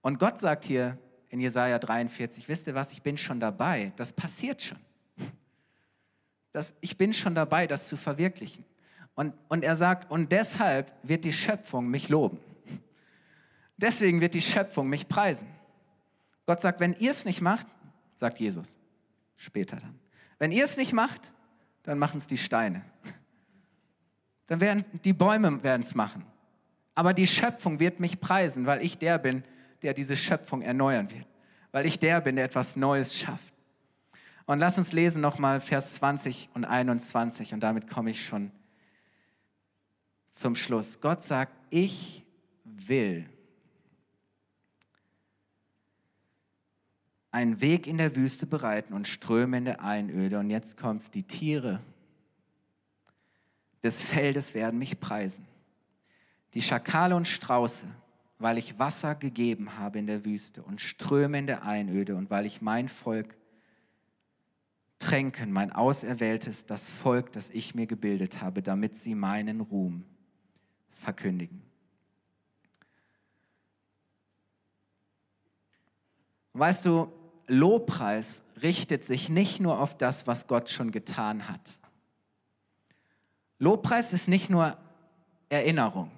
Und 0.00 0.18
Gott 0.18 0.38
sagt 0.38 0.64
hier 0.64 0.98
in 1.28 1.40
Jesaja 1.40 1.78
43, 1.78 2.48
wisst 2.48 2.66
ihr 2.66 2.74
was, 2.74 2.92
ich 2.92 3.02
bin 3.02 3.16
schon 3.16 3.40
dabei, 3.40 3.92
das 3.96 4.12
passiert 4.12 4.62
schon. 4.62 4.78
Das, 6.52 6.74
ich 6.80 6.96
bin 6.96 7.12
schon 7.12 7.34
dabei, 7.34 7.66
das 7.66 7.86
zu 7.86 7.96
verwirklichen. 7.96 8.64
Und, 9.14 9.34
und 9.48 9.64
er 9.64 9.76
sagt, 9.76 10.10
und 10.10 10.32
deshalb 10.32 10.92
wird 11.02 11.24
die 11.24 11.32
Schöpfung 11.32 11.88
mich 11.88 12.08
loben. 12.08 12.38
Deswegen 13.76 14.20
wird 14.20 14.34
die 14.34 14.40
Schöpfung 14.40 14.88
mich 14.88 15.08
preisen. 15.08 15.48
Gott 16.46 16.60
sagt, 16.60 16.80
wenn 16.80 16.94
ihr 16.94 17.10
es 17.10 17.24
nicht 17.24 17.40
macht, 17.40 17.66
sagt 18.16 18.40
Jesus 18.40 18.78
später 19.36 19.76
dann, 19.76 19.98
wenn 20.38 20.52
ihr 20.52 20.64
es 20.64 20.76
nicht 20.76 20.92
macht, 20.92 21.32
dann 21.82 21.98
machen 21.98 22.18
es 22.18 22.26
die 22.26 22.36
Steine. 22.36 22.82
Dann 24.46 24.60
werden 24.60 24.84
die 25.04 25.12
Bäume 25.12 25.60
es 25.62 25.94
machen. 25.94 26.24
Aber 26.94 27.14
die 27.14 27.26
Schöpfung 27.26 27.78
wird 27.78 28.00
mich 28.00 28.20
preisen, 28.20 28.66
weil 28.66 28.84
ich 28.84 28.98
der 28.98 29.18
bin, 29.18 29.44
der 29.82 29.94
diese 29.94 30.16
Schöpfung 30.16 30.60
erneuern 30.62 31.10
wird. 31.10 31.26
Weil 31.72 31.86
ich 31.86 31.98
der 31.98 32.20
bin, 32.20 32.36
der 32.36 32.46
etwas 32.46 32.76
Neues 32.76 33.16
schafft. 33.16 33.54
Und 34.46 34.58
lass 34.58 34.76
uns 34.76 34.92
lesen 34.92 35.22
nochmal 35.22 35.60
Vers 35.60 35.94
20 35.94 36.50
und 36.54 36.64
21 36.64 37.54
und 37.54 37.60
damit 37.60 37.88
komme 37.88 38.10
ich 38.10 38.24
schon 38.26 38.50
zum 40.30 40.54
Schluss. 40.54 41.00
Gott 41.00 41.22
sagt, 41.22 41.52
ich 41.70 42.24
will 42.64 43.28
einen 47.30 47.60
Weg 47.60 47.86
in 47.86 47.98
der 47.98 48.16
Wüste 48.16 48.46
bereiten 48.46 48.92
und 48.92 49.06
Ströme 49.06 49.58
in 49.58 49.64
der 49.64 49.82
Einöde. 49.82 50.38
Und 50.38 50.50
jetzt 50.50 50.76
kommt 50.76 51.02
es, 51.02 51.10
die 51.10 51.22
Tiere 51.22 51.80
des 53.82 54.02
Feldes 54.02 54.54
werden 54.54 54.78
mich 54.78 55.00
preisen. 55.00 55.46
Die 56.54 56.62
Schakale 56.62 57.14
und 57.14 57.28
Strauße, 57.28 57.86
weil 58.38 58.58
ich 58.58 58.78
Wasser 58.78 59.14
gegeben 59.14 59.78
habe 59.78 60.00
in 60.00 60.06
der 60.06 60.24
Wüste 60.24 60.62
und 60.62 60.80
Ströme 60.80 61.38
in 61.38 61.46
der 61.46 61.62
Einöde 61.62 62.16
und 62.16 62.30
weil 62.30 62.46
ich 62.46 62.60
mein 62.60 62.88
Volk 62.88 63.36
tränken, 64.98 65.52
mein 65.52 65.72
Auserwähltes, 65.72 66.66
das 66.66 66.90
Volk, 66.90 67.32
das 67.32 67.50
ich 67.50 67.74
mir 67.74 67.86
gebildet 67.86 68.42
habe, 68.42 68.60
damit 68.62 68.96
sie 68.96 69.14
meinen 69.14 69.60
Ruhm 69.60 70.04
verkündigen. 71.00 71.62
Weißt 76.52 76.84
du, 76.84 77.12
Lobpreis 77.46 78.42
richtet 78.62 79.04
sich 79.04 79.28
nicht 79.28 79.60
nur 79.60 79.80
auf 79.80 79.96
das, 79.96 80.26
was 80.26 80.46
Gott 80.46 80.68
schon 80.68 80.92
getan 80.92 81.48
hat. 81.48 81.60
Lobpreis 83.58 84.12
ist 84.12 84.28
nicht 84.28 84.50
nur 84.50 84.76
Erinnerung. 85.48 86.10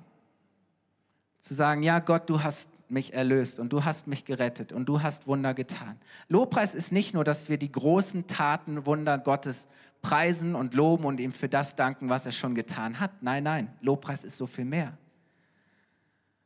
Zu 1.41 1.55
sagen, 1.55 1.83
ja 1.83 1.99
Gott, 1.99 2.29
du 2.29 2.43
hast 2.43 2.69
mich 2.89 3.15
erlöst 3.15 3.59
und 3.59 3.73
du 3.73 3.85
hast 3.85 4.07
mich 4.07 4.25
gerettet 4.25 4.73
und 4.73 4.87
du 4.87 5.03
hast 5.03 5.27
Wunder 5.27 5.55
getan. 5.55 5.99
Lobpreis 6.29 6.75
ist 6.75 6.93
nicht 6.93 7.15
nur, 7.15 7.25
dass 7.25 7.49
wir 7.49 7.57
die 7.57 7.73
großen 7.73 8.27
Taten, 8.27 8.85
Wunder 8.87 9.19
Gottes 9.19 9.69
preisen 10.03 10.55
und 10.55 10.75
loben 10.75 11.05
und 11.05 11.21
ihm 11.21 11.33
für 11.33 11.49
das 11.49 11.77
danken, 11.77 12.09
was 12.09 12.27
er 12.27 12.33
schon 12.33 12.55
getan 12.55 13.01
hat. 13.01 13.23
Nein, 13.23 13.45
nein, 13.45 13.71
Lobpreis 13.81 14.25
ist 14.25 14.37
so 14.37 14.47
viel 14.47 14.65
mehr. 14.65 14.99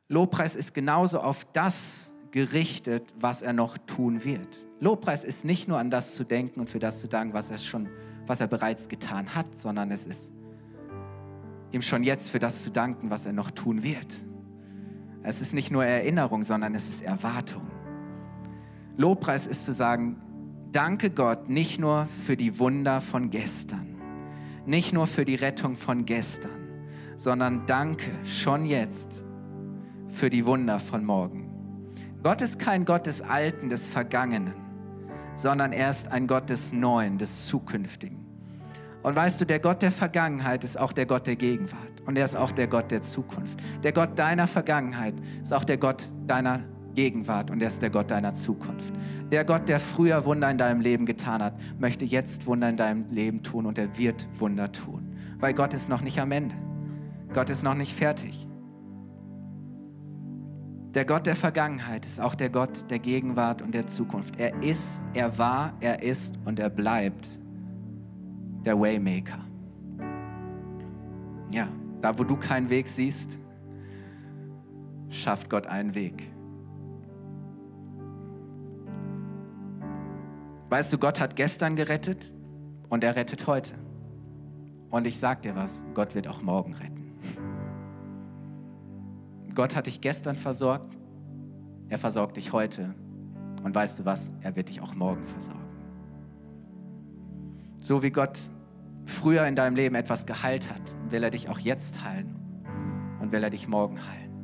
Lobpreis 0.09 0.55
ist 0.55 0.75
genauso 0.75 1.21
auf 1.21 1.45
das 1.53 2.11
gerichtet, 2.31 3.13
was 3.19 3.43
er 3.43 3.55
noch 3.55 3.79
tun 3.79 4.23
wird. 4.23 4.59
Lobpreis 4.79 5.25
ist 5.25 5.45
nicht 5.45 5.69
nur 5.69 5.79
an 5.79 5.91
das 5.91 6.15
zu 6.15 6.23
denken 6.23 6.61
und 6.61 6.71
für 6.71 6.79
das 6.79 7.01
zu 7.01 7.09
danken, 7.09 7.33
was 7.33 7.51
er 7.51 7.59
schon, 7.59 7.89
was 8.27 8.41
er 8.41 8.47
bereits 8.47 8.89
getan 8.89 9.35
hat, 9.35 9.57
sondern 9.57 9.91
es 9.91 10.07
ist 10.07 10.31
ihm 11.73 11.83
schon 11.83 12.03
jetzt 12.03 12.31
für 12.31 12.39
das 12.39 12.63
zu 12.63 12.71
danken, 12.71 13.11
was 13.11 13.27
er 13.27 13.33
noch 13.33 13.51
tun 13.51 13.83
wird. 13.83 14.15
Es 15.23 15.41
ist 15.41 15.55
nicht 15.55 15.71
nur 15.71 15.85
Erinnerung, 15.85 16.45
sondern 16.45 16.75
es 16.75 16.89
ist 16.89 17.03
Erwartung. 17.03 17.67
Lobpreis 18.97 19.47
ist 19.47 19.65
zu 19.65 19.73
sagen, 19.73 20.23
danke 20.77 21.09
Gott 21.09 21.49
nicht 21.49 21.81
nur 21.81 22.07
für 22.27 22.37
die 22.37 22.59
Wunder 22.59 23.01
von 23.01 23.31
gestern, 23.31 23.97
nicht 24.67 24.93
nur 24.93 25.07
für 25.07 25.25
die 25.25 25.35
Rettung 25.35 25.75
von 25.75 26.05
gestern, 26.05 26.69
sondern 27.17 27.65
danke 27.65 28.11
schon 28.25 28.67
jetzt 28.67 29.25
für 30.11 30.29
die 30.29 30.45
Wunder 30.45 30.79
von 30.79 31.03
morgen. 31.03 31.95
Gott 32.23 32.43
ist 32.43 32.59
kein 32.59 32.85
Gott 32.85 33.07
des 33.07 33.23
Alten, 33.23 33.71
des 33.71 33.89
Vergangenen, 33.89 34.53
sondern 35.35 35.73
er 35.73 35.89
ist 35.89 36.13
ein 36.13 36.27
Gott 36.27 36.51
des 36.51 36.75
Neuen, 36.75 37.17
des 37.17 37.47
Zukünftigen. 37.47 38.27
Und 39.03 39.17
weißt 39.17 39.41
du, 39.41 39.47
der 39.47 39.61
Gott 39.61 39.81
der 39.81 39.93
Vergangenheit 39.93 40.63
ist 40.63 40.79
auch 40.79 40.93
der 40.93 41.07
Gott 41.07 41.27
der 41.27 41.37
Gegenwart 41.37 42.03
und 42.05 42.19
er 42.19 42.25
ist 42.27 42.37
auch 42.37 42.53
der 42.53 42.67
Gott 42.67 42.91
der 42.91 43.01
Zukunft. 43.01 43.59
Der 43.83 43.93
Gott 43.93 44.19
deiner 44.19 44.47
Vergangenheit 44.47 45.15
ist 45.41 45.55
auch 45.55 45.65
der 45.65 45.79
Gott 45.79 46.03
deiner 46.27 46.65
Gegenwart 46.97 47.53
und 47.53 47.63
er 47.63 47.69
ist 47.69 47.81
der 47.81 47.91
Gott 47.91 48.11
deiner 48.11 48.35
Zukunft. 48.35 48.93
Der 49.31 49.45
Gott, 49.45 49.69
der 49.69 49.79
früher 49.79 50.25
Wunder 50.25 50.51
in 50.51 50.59
deinem 50.59 50.81
Leben 50.81 51.07
getan 51.07 51.41
hat, 51.43 51.55
möchte 51.79 52.05
jetzt 52.05 52.47
Wunder 52.47 52.69
in 52.69 52.77
deinem 52.77 53.09
Leben 53.13 53.45
tun 53.45 53.67
und 53.67 53.79
er 53.79 53.97
wird 53.97 54.27
Wunder 54.41 54.73
tun. 54.73 55.17
Weil 55.39 55.55
Gott 55.55 55.75
ist 55.75 55.89
noch 55.89 56.01
nicht 56.01 56.19
am 56.19 56.33
Ende. 56.33 56.57
Gott 57.33 57.51
ist 57.51 57.63
noch 57.63 57.75
nicht 57.75 57.93
fertig. 57.93 58.49
Der 60.95 61.05
Gott 61.05 61.27
der 61.27 61.37
Vergangenheit 61.37 62.07
ist 62.07 62.21
auch 62.21 62.35
der 62.35 62.49
Gott 62.49 62.91
der 62.91 62.99
Gegenwart 62.99 63.61
und 63.61 63.75
der 63.75 63.87
Zukunft. 63.87 64.41
Er 64.41 64.63
ist, 64.63 65.03
er 65.13 65.37
war, 65.37 65.75
er 65.81 66.03
ist 66.03 66.39
und 66.47 66.59
er 66.59 66.71
bleibt 66.71 67.39
der 68.65 68.81
Waymaker. 68.81 69.45
Ja, 71.51 71.69
da 72.01 72.19
wo 72.19 72.25
du 72.25 72.37
keinen 72.37 72.71
Weg 72.71 72.89
siehst, 72.89 73.39
schafft 75.11 75.51
Gott 75.51 75.67
einen 75.67 75.95
Weg. 75.95 76.36
Weißt 80.77 80.93
du, 80.93 80.99
Gott 80.99 81.21
hat 81.21 81.37
gestern 81.37 81.75
gerettet 81.75 82.35
und 82.91 83.03
er 83.03 83.17
rettet 83.17 83.47
heute. 83.47 83.73
Und 84.91 85.07
ich 85.07 85.19
sag 85.19 85.41
dir 85.41 85.57
was, 85.57 85.83
Gott 85.95 86.15
wird 86.15 86.29
auch 86.29 86.43
morgen 86.43 86.75
retten. 86.75 87.15
Gott 89.55 89.75
hat 89.75 89.87
dich 89.87 90.03
gestern 90.03 90.37
versorgt, 90.37 90.99
er 91.89 91.97
versorgt 91.97 92.37
dich 92.37 92.53
heute. 92.53 92.95
Und 93.63 93.75
weißt 93.75 94.01
du 94.01 94.05
was, 94.05 94.31
er 94.43 94.55
wird 94.55 94.69
dich 94.69 94.83
auch 94.83 94.95
morgen 94.95 95.25
versorgen. 95.25 95.65
So 97.79 98.03
wie 98.03 98.11
Gott 98.11 98.39
früher 99.07 99.47
in 99.47 99.57
deinem 99.57 99.77
Leben 99.77 99.95
etwas 99.95 100.27
geheilt 100.27 100.71
hat, 100.71 100.95
will 101.09 101.25
er 101.25 101.31
dich 101.31 101.49
auch 101.49 101.59
jetzt 101.59 102.05
heilen 102.05 102.37
und 103.23 103.33
will 103.33 103.43
er 103.43 103.49
dich 103.49 103.67
morgen 103.67 103.99
heilen. 104.07 104.35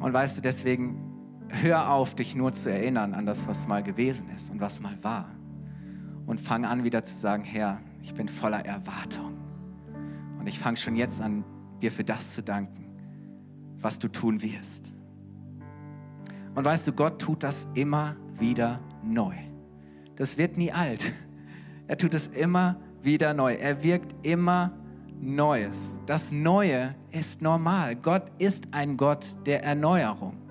Und 0.00 0.12
weißt 0.12 0.38
du, 0.38 0.42
deswegen 0.42 1.11
hör 1.52 1.90
auf, 1.90 2.14
dich 2.14 2.34
nur 2.34 2.52
zu 2.54 2.70
erinnern 2.70 3.14
an 3.14 3.26
das, 3.26 3.46
was 3.46 3.66
mal 3.66 3.82
gewesen 3.82 4.28
ist 4.34 4.50
und 4.50 4.60
was 4.60 4.80
mal 4.80 4.96
war. 5.02 5.28
Und 6.26 6.40
fang 6.40 6.64
an 6.64 6.84
wieder 6.84 7.04
zu 7.04 7.14
sagen, 7.14 7.44
Herr, 7.44 7.80
ich 8.00 8.14
bin 8.14 8.28
voller 8.28 8.64
Erwartung. 8.64 9.36
Und 10.38 10.46
ich 10.46 10.58
fange 10.58 10.76
schon 10.76 10.96
jetzt 10.96 11.20
an, 11.20 11.44
dir 11.80 11.92
für 11.92 12.04
das 12.04 12.34
zu 12.34 12.42
danken, 12.42 12.86
was 13.80 13.98
du 13.98 14.08
tun 14.08 14.42
wirst. 14.42 14.92
Und 16.54 16.64
weißt 16.64 16.86
du, 16.86 16.92
Gott 16.92 17.20
tut 17.20 17.42
das 17.42 17.68
immer 17.74 18.16
wieder 18.38 18.80
neu. 19.02 19.34
Das 20.16 20.38
wird 20.38 20.56
nie 20.56 20.72
alt. 20.72 21.12
Er 21.88 21.98
tut 21.98 22.14
es 22.14 22.28
immer 22.28 22.76
wieder 23.02 23.34
neu. 23.34 23.54
Er 23.54 23.82
wirkt 23.82 24.14
immer 24.22 24.72
Neues. 25.20 25.92
Das 26.06 26.32
Neue 26.32 26.94
ist 27.10 27.42
normal. 27.42 27.96
Gott 27.96 28.24
ist 28.38 28.66
ein 28.72 28.96
Gott 28.96 29.36
der 29.46 29.62
Erneuerung. 29.62 30.41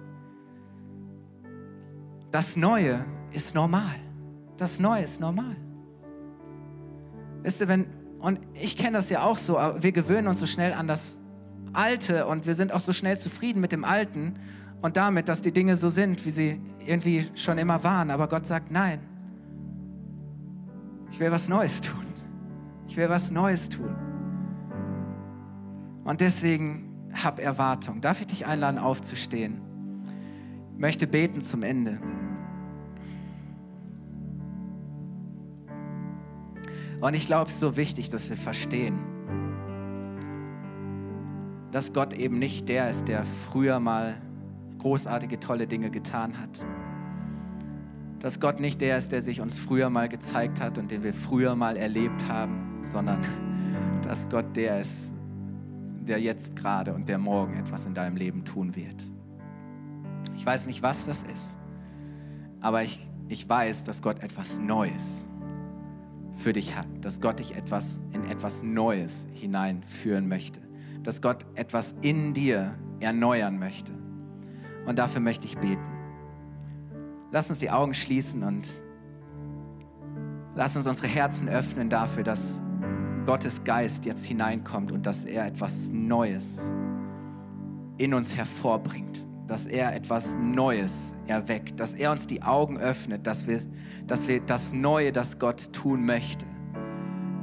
Das 2.32 2.56
Neue 2.56 3.06
ist 3.32 3.54
normal. 3.54 3.96
Das 4.58 4.80
Neue 4.80 5.04
ist 5.04 5.20
normal. 5.20 5.56
Wisst 7.44 7.62
ihr, 7.62 7.68
wenn, 7.68 7.88
und 8.20 8.40
ich 8.54 8.78
kenne 8.78 8.98
das 8.98 9.10
ja 9.10 9.24
auch 9.24 9.38
so, 9.38 9.58
aber 9.58 9.84
wir 9.84 9.92
gewöhnen 9.92 10.28
uns 10.28 10.40
so 10.40 10.46
schnell 10.46 10.74
an 10.74 10.88
das 10.88 11.20
Alte 11.74 12.28
und 12.28 12.46
wir 12.46 12.56
sind 12.56 12.72
auch 12.72 12.80
so 12.80 12.94
schnell 12.94 13.18
zufrieden 13.18 13.62
mit 13.62 13.72
dem 13.72 13.84
Alten 13.84 14.36
und 14.82 14.98
damit, 14.98 15.28
dass 15.28 15.42
die 15.42 15.52
Dinge 15.52 15.76
so 15.76 15.90
sind, 15.90 16.26
wie 16.26 16.32
sie 16.32 16.62
irgendwie 16.86 17.30
schon 17.36 17.58
immer 17.58 17.84
waren. 17.84 18.12
Aber 18.12 18.28
Gott 18.28 18.46
sagt, 18.48 18.72
nein, 18.72 19.00
ich 21.12 21.20
will 21.20 21.32
was 21.32 21.50
Neues 21.50 21.82
tun. 21.82 22.06
Ich 22.88 22.98
will 22.98 23.10
was 23.10 23.32
Neues 23.32 23.70
tun. 23.70 23.96
Und 26.04 26.22
deswegen 26.22 27.10
hab 27.14 27.40
Erwartung. 27.40 28.02
Darf 28.02 28.22
ich 28.22 28.28
dich 28.28 28.46
einladen, 28.46 28.78
aufzustehen? 28.78 29.62
Ich 30.74 30.80
möchte 30.80 31.08
beten 31.08 31.42
zum 31.42 31.64
Ende. 31.64 32.00
Und 37.02 37.16
ich 37.16 37.26
glaube, 37.26 37.48
es 37.48 37.56
ist 37.56 37.60
so 37.60 37.76
wichtig, 37.78 38.10
dass 38.12 38.30
wir 38.30 38.38
verstehen, 38.38 39.00
dass 41.72 41.94
Gott 41.94 42.14
eben 42.14 42.38
nicht 42.38 42.70
der 42.70 42.92
ist, 42.92 43.08
der 43.08 43.26
früher 43.26 43.80
mal 43.80 44.22
großartige, 44.78 45.40
tolle 45.40 45.66
Dinge 45.66 45.90
getan 45.90 46.40
hat. 46.40 46.64
Dass 48.20 48.40
Gott 48.40 48.60
nicht 48.60 48.82
der 48.82 48.98
ist, 48.98 49.12
der 49.12 49.24
sich 49.24 49.42
uns 49.42 49.58
früher 49.58 49.90
mal 49.90 50.10
gezeigt 50.10 50.62
hat 50.62 50.78
und 50.78 50.92
den 50.92 51.02
wir 51.04 51.14
früher 51.14 51.56
mal 51.56 51.76
erlebt 51.76 52.28
haben, 52.28 52.78
sondern 52.84 53.22
dass 54.04 54.30
Gott 54.30 54.56
der 54.56 54.82
ist, 54.82 55.12
der 56.08 56.20
jetzt 56.20 56.56
gerade 56.56 56.94
und 56.94 57.10
der 57.10 57.18
morgen 57.18 57.56
etwas 57.58 57.88
in 57.88 57.96
deinem 57.96 58.16
Leben 58.16 58.46
tun 58.46 58.76
wird. 58.76 59.04
Ich 60.36 60.46
weiß 60.46 60.68
nicht, 60.68 60.84
was 60.84 61.06
das 61.06 61.24
ist, 61.24 61.58
aber 62.60 62.84
ich, 62.84 63.08
ich 63.28 63.50
weiß, 63.50 63.86
dass 63.86 64.04
Gott 64.04 64.22
etwas 64.22 64.60
Neues 64.60 65.28
für 66.42 66.54
dich 66.54 66.76
hat, 66.76 66.88
dass 67.02 67.22
Gott 67.22 67.40
dich 67.40 67.56
etwas 67.56 68.00
in 68.12 68.26
etwas 68.26 68.64
Neues 68.64 69.28
hineinführen 69.34 70.28
möchte, 70.28 70.60
dass 71.04 71.22
Gott 71.22 71.46
etwas 71.56 71.96
in 72.02 72.34
dir 72.34 72.76
erneuern 73.00 73.60
möchte. 73.60 73.94
Und 74.86 75.00
dafür 75.00 75.22
möchte 75.22 75.46
ich 75.46 75.58
beten. 75.58 75.82
Lass 77.32 77.50
uns 77.50 77.60
die 77.60 77.70
Augen 77.70 77.94
schließen 77.94 78.44
und 78.44 78.82
lass 80.56 80.76
uns 80.76 80.88
unsere 80.88 81.08
Herzen 81.08 81.48
öffnen 81.48 81.90
dafür, 81.90 82.24
dass 82.24 82.62
Gottes 83.26 83.64
Geist 83.64 84.06
jetzt 84.06 84.26
hineinkommt 84.26 84.92
und 84.92 85.06
dass 85.06 85.26
er 85.26 85.46
etwas 85.46 85.90
Neues 85.92 86.72
in 87.98 88.14
uns 88.14 88.36
hervorbringt 88.36 89.26
dass 89.52 89.66
er 89.66 89.94
etwas 89.94 90.38
Neues 90.38 91.14
erweckt, 91.28 91.78
dass 91.78 91.94
er 91.94 92.14
uns 92.14 92.26
die 92.26 92.42
Augen 92.42 92.78
öffnet, 92.78 93.28
dass 93.28 93.48
wir, 93.48 93.60
dass 94.08 94.30
wir 94.30 94.40
das 94.40 94.72
Neue, 94.72 95.12
das 95.12 95.40
Gott 95.40 95.74
tun 95.74 96.06
möchte, 96.06 96.46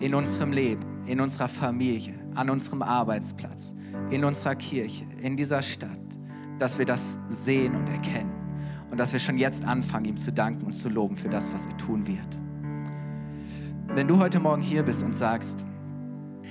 in 0.00 0.14
unserem 0.14 0.52
Leben, 0.52 1.04
in 1.04 1.20
unserer 1.20 1.48
Familie, 1.48 2.14
an 2.34 2.48
unserem 2.48 2.80
Arbeitsplatz, 2.80 3.74
in 4.08 4.24
unserer 4.24 4.54
Kirche, 4.54 5.04
in 5.20 5.36
dieser 5.36 5.60
Stadt, 5.60 6.00
dass 6.58 6.78
wir 6.78 6.86
das 6.86 7.18
sehen 7.28 7.76
und 7.76 7.86
erkennen 7.90 8.32
und 8.90 8.98
dass 8.98 9.12
wir 9.12 9.20
schon 9.20 9.36
jetzt 9.36 9.62
anfangen, 9.66 10.06
ihm 10.06 10.16
zu 10.16 10.32
danken 10.32 10.64
und 10.64 10.72
zu 10.72 10.88
loben 10.88 11.14
für 11.14 11.28
das, 11.28 11.52
was 11.52 11.66
er 11.66 11.76
tun 11.76 12.06
wird. 12.06 12.38
Wenn 13.88 14.08
du 14.08 14.18
heute 14.18 14.40
Morgen 14.40 14.62
hier 14.62 14.82
bist 14.82 15.02
und 15.02 15.14
sagst, 15.14 15.66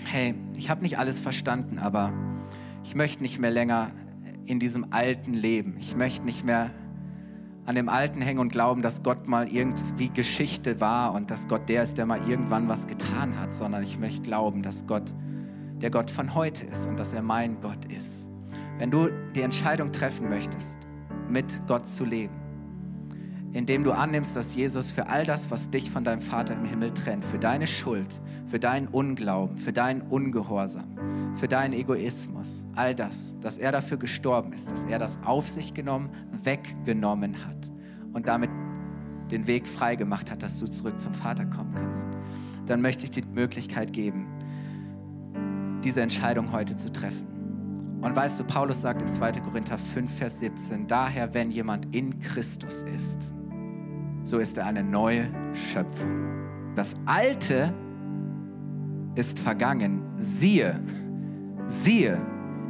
hey, 0.05 0.35
ich 0.55 0.69
habe 0.69 0.83
nicht 0.83 0.99
alles 0.99 1.19
verstanden, 1.19 1.79
aber 1.79 2.13
ich 2.83 2.93
möchte 2.93 3.23
nicht 3.23 3.39
mehr 3.39 3.49
länger 3.49 3.89
in 4.47 4.59
diesem 4.59 4.87
alten 4.91 5.33
Leben. 5.33 5.75
Ich 5.77 5.95
möchte 5.95 6.25
nicht 6.25 6.43
mehr 6.43 6.71
an 7.65 7.75
dem 7.75 7.89
Alten 7.89 8.21
hängen 8.21 8.39
und 8.39 8.49
glauben, 8.49 8.81
dass 8.81 9.03
Gott 9.03 9.27
mal 9.27 9.47
irgendwie 9.49 10.07
Geschichte 10.09 10.79
war 10.79 11.13
und 11.13 11.29
dass 11.29 11.49
Gott 11.49 11.67
der 11.67 11.83
ist, 11.83 11.97
der 11.97 12.05
mal 12.05 12.27
irgendwann 12.29 12.69
was 12.69 12.87
getan 12.87 13.37
hat, 13.37 13.53
sondern 13.53 13.83
ich 13.83 13.99
möchte 13.99 14.21
glauben, 14.21 14.63
dass 14.63 14.87
Gott 14.87 15.13
der 15.81 15.91
Gott 15.91 16.09
von 16.09 16.33
heute 16.33 16.65
ist 16.65 16.87
und 16.87 16.97
dass 16.97 17.13
er 17.13 17.21
mein 17.21 17.59
Gott 17.61 17.85
ist. 17.91 18.29
Wenn 18.77 18.89
du 18.89 19.09
die 19.35 19.41
Entscheidung 19.41 19.91
treffen 19.91 20.29
möchtest, 20.29 20.79
mit 21.29 21.61
Gott 21.67 21.85
zu 21.85 22.05
leben, 22.05 22.33
indem 23.53 23.83
du 23.83 23.91
annimmst, 23.91 24.35
dass 24.35 24.53
Jesus 24.53 24.91
für 24.91 25.07
all 25.07 25.25
das, 25.25 25.49
was 25.51 25.69
dich 25.69 25.89
von 25.89 26.03
deinem 26.03 26.21
Vater 26.21 26.53
im 26.53 26.65
Himmel 26.65 26.93
trennt, 26.93 27.23
für 27.23 27.39
deine 27.39 27.67
Schuld, 27.67 28.21
für 28.45 28.59
deinen 28.59 28.87
Unglauben, 28.87 29.57
für 29.57 29.73
deinen 29.73 30.01
Ungehorsam, 30.01 31.35
für 31.35 31.47
deinen 31.47 31.73
Egoismus, 31.73 32.65
all 32.75 32.93
das, 32.93 33.33
dass 33.41 33.57
er 33.57 33.71
dafür 33.71 33.97
gestorben 33.97 34.53
ist, 34.53 34.69
dass 34.69 34.83
er 34.85 34.99
das 34.99 35.17
auf 35.23 35.47
sich 35.47 35.73
genommen, 35.73 36.09
weggenommen 36.43 37.45
hat 37.45 37.71
und 38.13 38.27
damit 38.27 38.49
den 39.31 39.47
Weg 39.47 39.67
frei 39.67 39.95
gemacht 39.95 40.31
hat, 40.31 40.43
dass 40.43 40.59
du 40.59 40.67
zurück 40.67 40.99
zum 40.99 41.13
Vater 41.13 41.45
kommen 41.45 41.73
kannst, 41.75 42.07
dann 42.65 42.81
möchte 42.81 43.05
ich 43.05 43.11
dir 43.11 43.21
die 43.21 43.33
Möglichkeit 43.33 43.93
geben, 43.93 44.27
diese 45.83 46.01
Entscheidung 46.01 46.51
heute 46.51 46.77
zu 46.77 46.91
treffen. 46.91 47.27
Und 48.01 48.15
weißt 48.15 48.39
du, 48.39 48.43
Paulus 48.43 48.81
sagt 48.81 49.01
in 49.01 49.09
2. 49.09 49.33
Korinther 49.33 49.77
5, 49.77 50.11
Vers 50.17 50.39
17, 50.39 50.87
daher, 50.87 51.33
wenn 51.33 51.49
jemand 51.49 51.93
in 51.95 52.19
Christus 52.19 52.83
ist, 52.83 53.33
so 54.27 54.39
ist 54.39 54.57
er 54.57 54.65
eine 54.65 54.83
neue 54.83 55.29
Schöpfung. 55.53 56.73
Das 56.75 56.95
Alte 57.05 57.73
ist 59.15 59.39
vergangen. 59.39 60.01
Siehe, 60.17 60.81
siehe, 61.65 62.19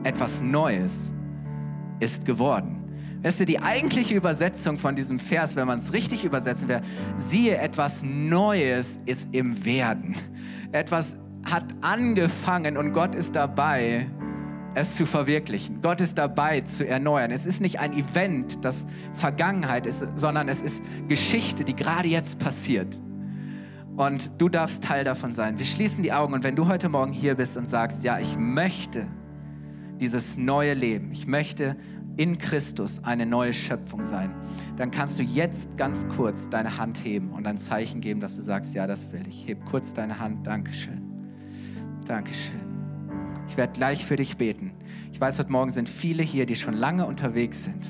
etwas 0.04 0.41
Neues 0.41 1.12
ist 2.00 2.24
geworden. 2.26 2.76
Weißt 3.24 3.39
du, 3.39 3.46
die 3.46 3.60
eigentliche 3.60 4.13
Übersetzung 4.13 4.78
von 4.78 4.96
diesem 4.96 5.17
Vers, 5.17 5.56
wenn 5.56 5.65
man 5.65 5.80
es 5.80 5.91
richtig 5.93 6.24
übersetzen 6.24 6.70
wäre, 6.70 6.84
siehe, 7.15 7.58
etwas 7.58 8.04
Neues 8.04 9.00
ist 9.08 9.28
im 9.32 9.65
Werden. 9.65 10.15
Etwas 10.72 11.17
hat 11.43 11.74
angefangen 11.82 12.78
und 12.78 12.93
Gott 12.93 13.15
ist 13.15 13.36
dabei, 13.36 14.06
es 14.77 14.95
zu 14.95 15.05
verwirklichen. 15.07 15.81
Gott 15.81 16.01
ist 16.01 16.17
dabei 16.17 16.61
zu 16.61 16.87
erneuern. 16.87 17.31
Es 17.31 17.45
ist 17.45 17.61
nicht 17.61 17.79
ein 17.79 17.93
Event, 17.93 18.63
das 18.63 18.85
Vergangenheit 19.13 19.87
ist, 19.87 20.05
sondern 20.15 20.47
es 20.47 20.61
ist 20.61 20.83
Geschichte, 21.07 21.63
die 21.63 21.75
gerade 21.75 22.07
jetzt 22.07 22.37
passiert. 22.37 23.01
Und 23.95 24.39
du 24.39 24.49
darfst 24.49 24.83
Teil 24.83 25.03
davon 25.03 25.33
sein. 25.33 25.57
Wir 25.57 25.65
schließen 25.65 26.03
die 26.03 26.13
Augen 26.13 26.35
und 26.35 26.43
wenn 26.43 26.55
du 26.55 26.67
heute 26.67 26.89
Morgen 26.89 27.11
hier 27.11 27.33
bist 27.33 27.57
und 27.57 27.67
sagst, 27.67 28.03
ja, 28.03 28.19
ich 28.19 28.37
möchte 28.37 29.07
dieses 29.99 30.37
neue 30.37 30.75
Leben, 30.75 31.11
ich 31.11 31.25
möchte 31.25 31.75
in 32.15 32.37
Christus 32.37 33.03
eine 33.03 33.25
neue 33.25 33.53
Schöpfung 33.53 34.05
sein, 34.05 34.31
dann 34.75 34.91
kannst 34.91 35.17
du 35.17 35.23
jetzt 35.23 35.75
ganz 35.77 36.07
kurz 36.09 36.49
deine 36.49 36.77
Hand 36.77 37.03
heben 37.03 37.31
und 37.31 37.47
ein 37.47 37.57
Zeichen 37.57 37.99
geben, 37.99 38.19
dass 38.19 38.35
du 38.35 38.43
sagst, 38.43 38.75
ja, 38.75 38.85
das 38.85 39.11
will 39.11 39.27
ich. 39.27 39.47
Heb 39.47 39.65
kurz 39.65 39.93
deine 39.93 40.19
Hand. 40.19 40.45
Dankeschön. 40.45 41.01
Dankeschön. 42.05 42.66
Ich 43.47 43.57
werde 43.57 43.73
gleich 43.73 44.05
für 44.05 44.15
dich 44.15 44.38
beten. 44.38 44.71
Ich 45.12 45.21
weiß, 45.21 45.39
heute 45.39 45.51
Morgen 45.51 45.71
sind 45.71 45.89
viele 45.89 46.23
hier, 46.23 46.45
die 46.45 46.55
schon 46.55 46.73
lange 46.73 47.05
unterwegs 47.05 47.63
sind, 47.63 47.88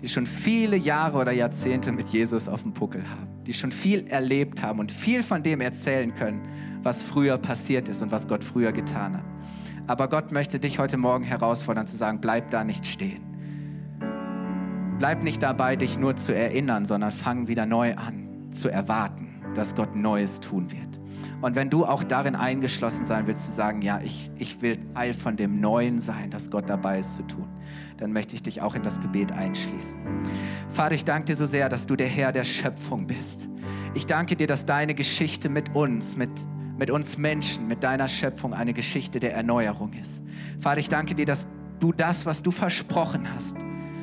die 0.00 0.08
schon 0.08 0.26
viele 0.26 0.76
Jahre 0.76 1.18
oder 1.18 1.32
Jahrzehnte 1.32 1.90
mit 1.92 2.10
Jesus 2.10 2.48
auf 2.48 2.62
dem 2.62 2.74
Puckel 2.74 3.08
haben, 3.08 3.28
die 3.46 3.54
schon 3.54 3.72
viel 3.72 4.06
erlebt 4.06 4.62
haben 4.62 4.78
und 4.78 4.92
viel 4.92 5.22
von 5.22 5.42
dem 5.42 5.60
erzählen 5.60 6.14
können, 6.14 6.42
was 6.82 7.02
früher 7.02 7.38
passiert 7.38 7.88
ist 7.88 8.02
und 8.02 8.12
was 8.12 8.28
Gott 8.28 8.44
früher 8.44 8.72
getan 8.72 9.16
hat. 9.16 9.24
Aber 9.86 10.08
Gott 10.08 10.32
möchte 10.32 10.58
dich 10.58 10.78
heute 10.78 10.96
Morgen 10.96 11.24
herausfordern 11.24 11.86
zu 11.86 11.96
sagen, 11.96 12.20
bleib 12.20 12.50
da 12.50 12.64
nicht 12.64 12.86
stehen. 12.86 13.22
Bleib 14.98 15.22
nicht 15.22 15.42
dabei, 15.42 15.76
dich 15.76 15.98
nur 15.98 16.16
zu 16.16 16.34
erinnern, 16.34 16.86
sondern 16.86 17.10
fang 17.10 17.48
wieder 17.48 17.66
neu 17.66 17.94
an 17.96 18.28
zu 18.52 18.68
erwarten, 18.68 19.28
dass 19.54 19.74
Gott 19.74 19.96
Neues 19.96 20.40
tun 20.40 20.70
wird. 20.70 20.93
Und 21.40 21.54
wenn 21.54 21.70
du 21.70 21.84
auch 21.84 22.02
darin 22.04 22.34
eingeschlossen 22.34 23.06
sein 23.06 23.26
willst, 23.26 23.44
zu 23.44 23.52
sagen, 23.52 23.82
ja, 23.82 24.00
ich, 24.02 24.30
ich 24.38 24.62
will 24.62 24.78
Teil 24.94 25.14
von 25.14 25.36
dem 25.36 25.60
Neuen 25.60 26.00
sein, 26.00 26.30
das 26.30 26.50
Gott 26.50 26.68
dabei 26.68 27.00
ist 27.00 27.16
zu 27.16 27.22
tun, 27.22 27.48
dann 27.98 28.12
möchte 28.12 28.34
ich 28.34 28.42
dich 28.42 28.62
auch 28.62 28.74
in 28.74 28.82
das 28.82 29.00
Gebet 29.00 29.32
einschließen. 29.32 29.98
Vater, 30.70 30.94
ich 30.94 31.04
danke 31.04 31.26
dir 31.26 31.36
so 31.36 31.46
sehr, 31.46 31.68
dass 31.68 31.86
du 31.86 31.96
der 31.96 32.08
Herr 32.08 32.32
der 32.32 32.44
Schöpfung 32.44 33.06
bist. 33.06 33.48
Ich 33.94 34.06
danke 34.06 34.36
dir, 34.36 34.46
dass 34.46 34.66
deine 34.66 34.94
Geschichte 34.94 35.48
mit 35.48 35.74
uns, 35.74 36.16
mit, 36.16 36.30
mit 36.78 36.90
uns 36.90 37.18
Menschen, 37.18 37.68
mit 37.68 37.82
deiner 37.82 38.08
Schöpfung 38.08 38.54
eine 38.54 38.72
Geschichte 38.72 39.20
der 39.20 39.34
Erneuerung 39.34 39.92
ist. 39.92 40.22
Vater, 40.60 40.80
ich 40.80 40.88
danke 40.88 41.14
dir, 41.14 41.26
dass 41.26 41.46
du 41.80 41.92
das, 41.92 42.26
was 42.26 42.42
du 42.42 42.50
versprochen 42.50 43.32
hast, 43.32 43.56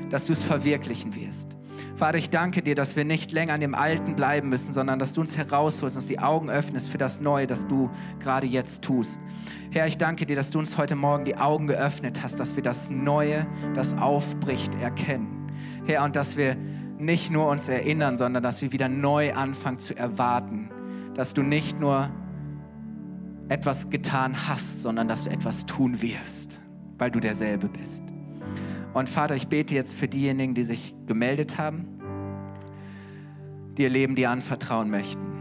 dass 0.09 0.25
du 0.25 0.33
es 0.33 0.43
verwirklichen 0.43 1.15
wirst. 1.15 1.57
Vater, 1.95 2.17
ich 2.17 2.29
danke 2.29 2.61
dir, 2.61 2.75
dass 2.75 2.95
wir 2.95 3.05
nicht 3.05 3.31
länger 3.31 3.53
an 3.53 3.61
dem 3.61 3.75
Alten 3.75 4.15
bleiben 4.15 4.49
müssen, 4.49 4.71
sondern 4.71 4.99
dass 4.99 5.13
du 5.13 5.21
uns 5.21 5.37
herausholst, 5.37 5.95
uns 5.95 6.05
die 6.07 6.19
Augen 6.19 6.49
öffnest 6.49 6.89
für 6.89 6.97
das 6.97 7.21
Neue, 7.21 7.47
das 7.47 7.67
du 7.67 7.89
gerade 8.19 8.47
jetzt 8.47 8.83
tust. 8.83 9.19
Herr, 9.69 9.87
ich 9.87 9.97
danke 9.97 10.25
dir, 10.25 10.35
dass 10.35 10.51
du 10.51 10.59
uns 10.59 10.77
heute 10.77 10.95
Morgen 10.95 11.25
die 11.25 11.37
Augen 11.37 11.67
geöffnet 11.67 12.23
hast, 12.23 12.39
dass 12.39 12.55
wir 12.55 12.63
das 12.63 12.89
Neue, 12.89 13.45
das 13.73 13.95
aufbricht, 13.95 14.73
erkennen. 14.75 15.51
Herr, 15.85 16.03
und 16.03 16.15
dass 16.15 16.37
wir 16.37 16.55
nicht 16.97 17.31
nur 17.31 17.47
uns 17.47 17.67
erinnern, 17.69 18.17
sondern 18.17 18.43
dass 18.43 18.61
wir 18.61 18.71
wieder 18.71 18.89
neu 18.89 19.33
anfangen 19.33 19.79
zu 19.79 19.95
erwarten, 19.95 20.69
dass 21.15 21.33
du 21.33 21.41
nicht 21.41 21.79
nur 21.79 22.09
etwas 23.49 23.89
getan 23.89 24.47
hast, 24.47 24.81
sondern 24.81 25.07
dass 25.07 25.25
du 25.25 25.29
etwas 25.29 25.65
tun 25.65 26.01
wirst, 26.01 26.61
weil 26.97 27.11
du 27.11 27.19
derselbe 27.19 27.67
bist. 27.67 28.10
Und 28.93 29.09
Vater, 29.09 29.35
ich 29.35 29.47
bete 29.47 29.73
jetzt 29.73 29.95
für 29.95 30.07
diejenigen, 30.07 30.53
die 30.53 30.63
sich 30.63 30.93
gemeldet 31.07 31.57
haben, 31.57 31.87
die 33.77 33.83
ihr 33.83 33.89
Leben 33.89 34.15
dir 34.15 34.29
anvertrauen 34.29 34.89
möchten. 34.89 35.31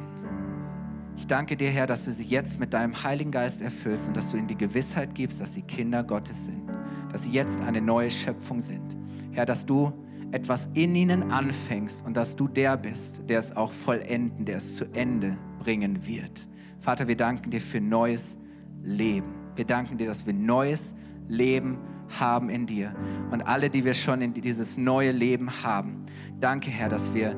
Ich 1.17 1.27
danke 1.27 1.57
dir, 1.57 1.69
Herr, 1.69 1.87
dass 1.87 2.05
du 2.05 2.13
sie 2.13 2.25
jetzt 2.25 2.61
mit 2.61 2.73
deinem 2.73 3.03
Heiligen 3.03 3.31
Geist 3.31 3.61
erfüllst 3.61 4.09
und 4.09 4.17
dass 4.17 4.31
du 4.31 4.37
ihnen 4.37 4.49
die 4.49 4.57
Gewissheit 4.57 5.15
gibst, 5.15 5.41
dass 5.41 5.55
sie 5.55 5.63
Kinder 5.63 6.03
Gottes 6.03 6.47
sind, 6.47 6.63
dass 7.13 7.25
sie 7.25 7.31
jetzt 7.31 7.61
eine 7.61 7.81
neue 7.81 8.11
Schöpfung 8.11 8.61
sind. 8.61 8.97
Herr, 9.33 9.45
dass 9.45 9.67
du 9.67 9.93
etwas 10.33 10.71
in 10.75 10.95
ihnen 10.95 11.31
anfängst 11.31 12.07
und 12.07 12.17
dass 12.17 12.37
du 12.37 12.47
der 12.47 12.77
bist, 12.77 13.29
der 13.29 13.41
es 13.41 13.55
auch 13.55 13.73
vollenden, 13.73 14.45
der 14.45 14.57
es 14.59 14.77
zu 14.77 14.85
Ende 14.93 15.37
bringen 15.59 16.07
wird. 16.07 16.49
Vater, 16.79 17.09
wir 17.09 17.17
danken 17.17 17.51
dir 17.51 17.61
für 17.61 17.81
neues 17.81 18.39
Leben. 18.83 19.35
Wir 19.57 19.65
danken 19.67 19.99
dir, 19.99 20.07
dass 20.07 20.25
wir 20.25 20.33
neues 20.33 20.95
Leben 21.29 21.79
haben 22.19 22.51
in 22.51 22.67
dir. 22.67 22.95
Und 23.31 23.43
alle, 23.43 23.71
die 23.71 23.85
wir 23.85 23.95
schon 23.95 24.21
in 24.21 24.35
dieses 24.35 24.77
neue 24.77 25.13
Leben 25.13 25.63
haben, 25.63 26.05
danke, 26.41 26.71
Herr, 26.71 26.89
dass 26.89 27.15
wir 27.15 27.37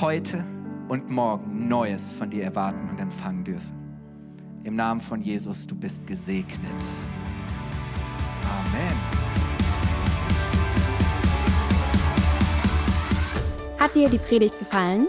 heute 0.00 0.44
und 0.88 1.10
morgen 1.10 1.68
Neues 1.68 2.12
von 2.12 2.30
dir 2.30 2.44
erwarten 2.44 2.88
und 2.90 3.00
empfangen 3.00 3.44
dürfen. 3.44 3.72
Im 4.64 4.76
Namen 4.76 5.00
von 5.00 5.20
Jesus, 5.20 5.66
du 5.66 5.74
bist 5.74 6.06
gesegnet. 6.06 6.58
Amen. 8.42 9.24
Hat 13.78 13.94
dir 13.94 14.08
die 14.08 14.18
Predigt 14.18 14.58
gefallen? 14.58 15.08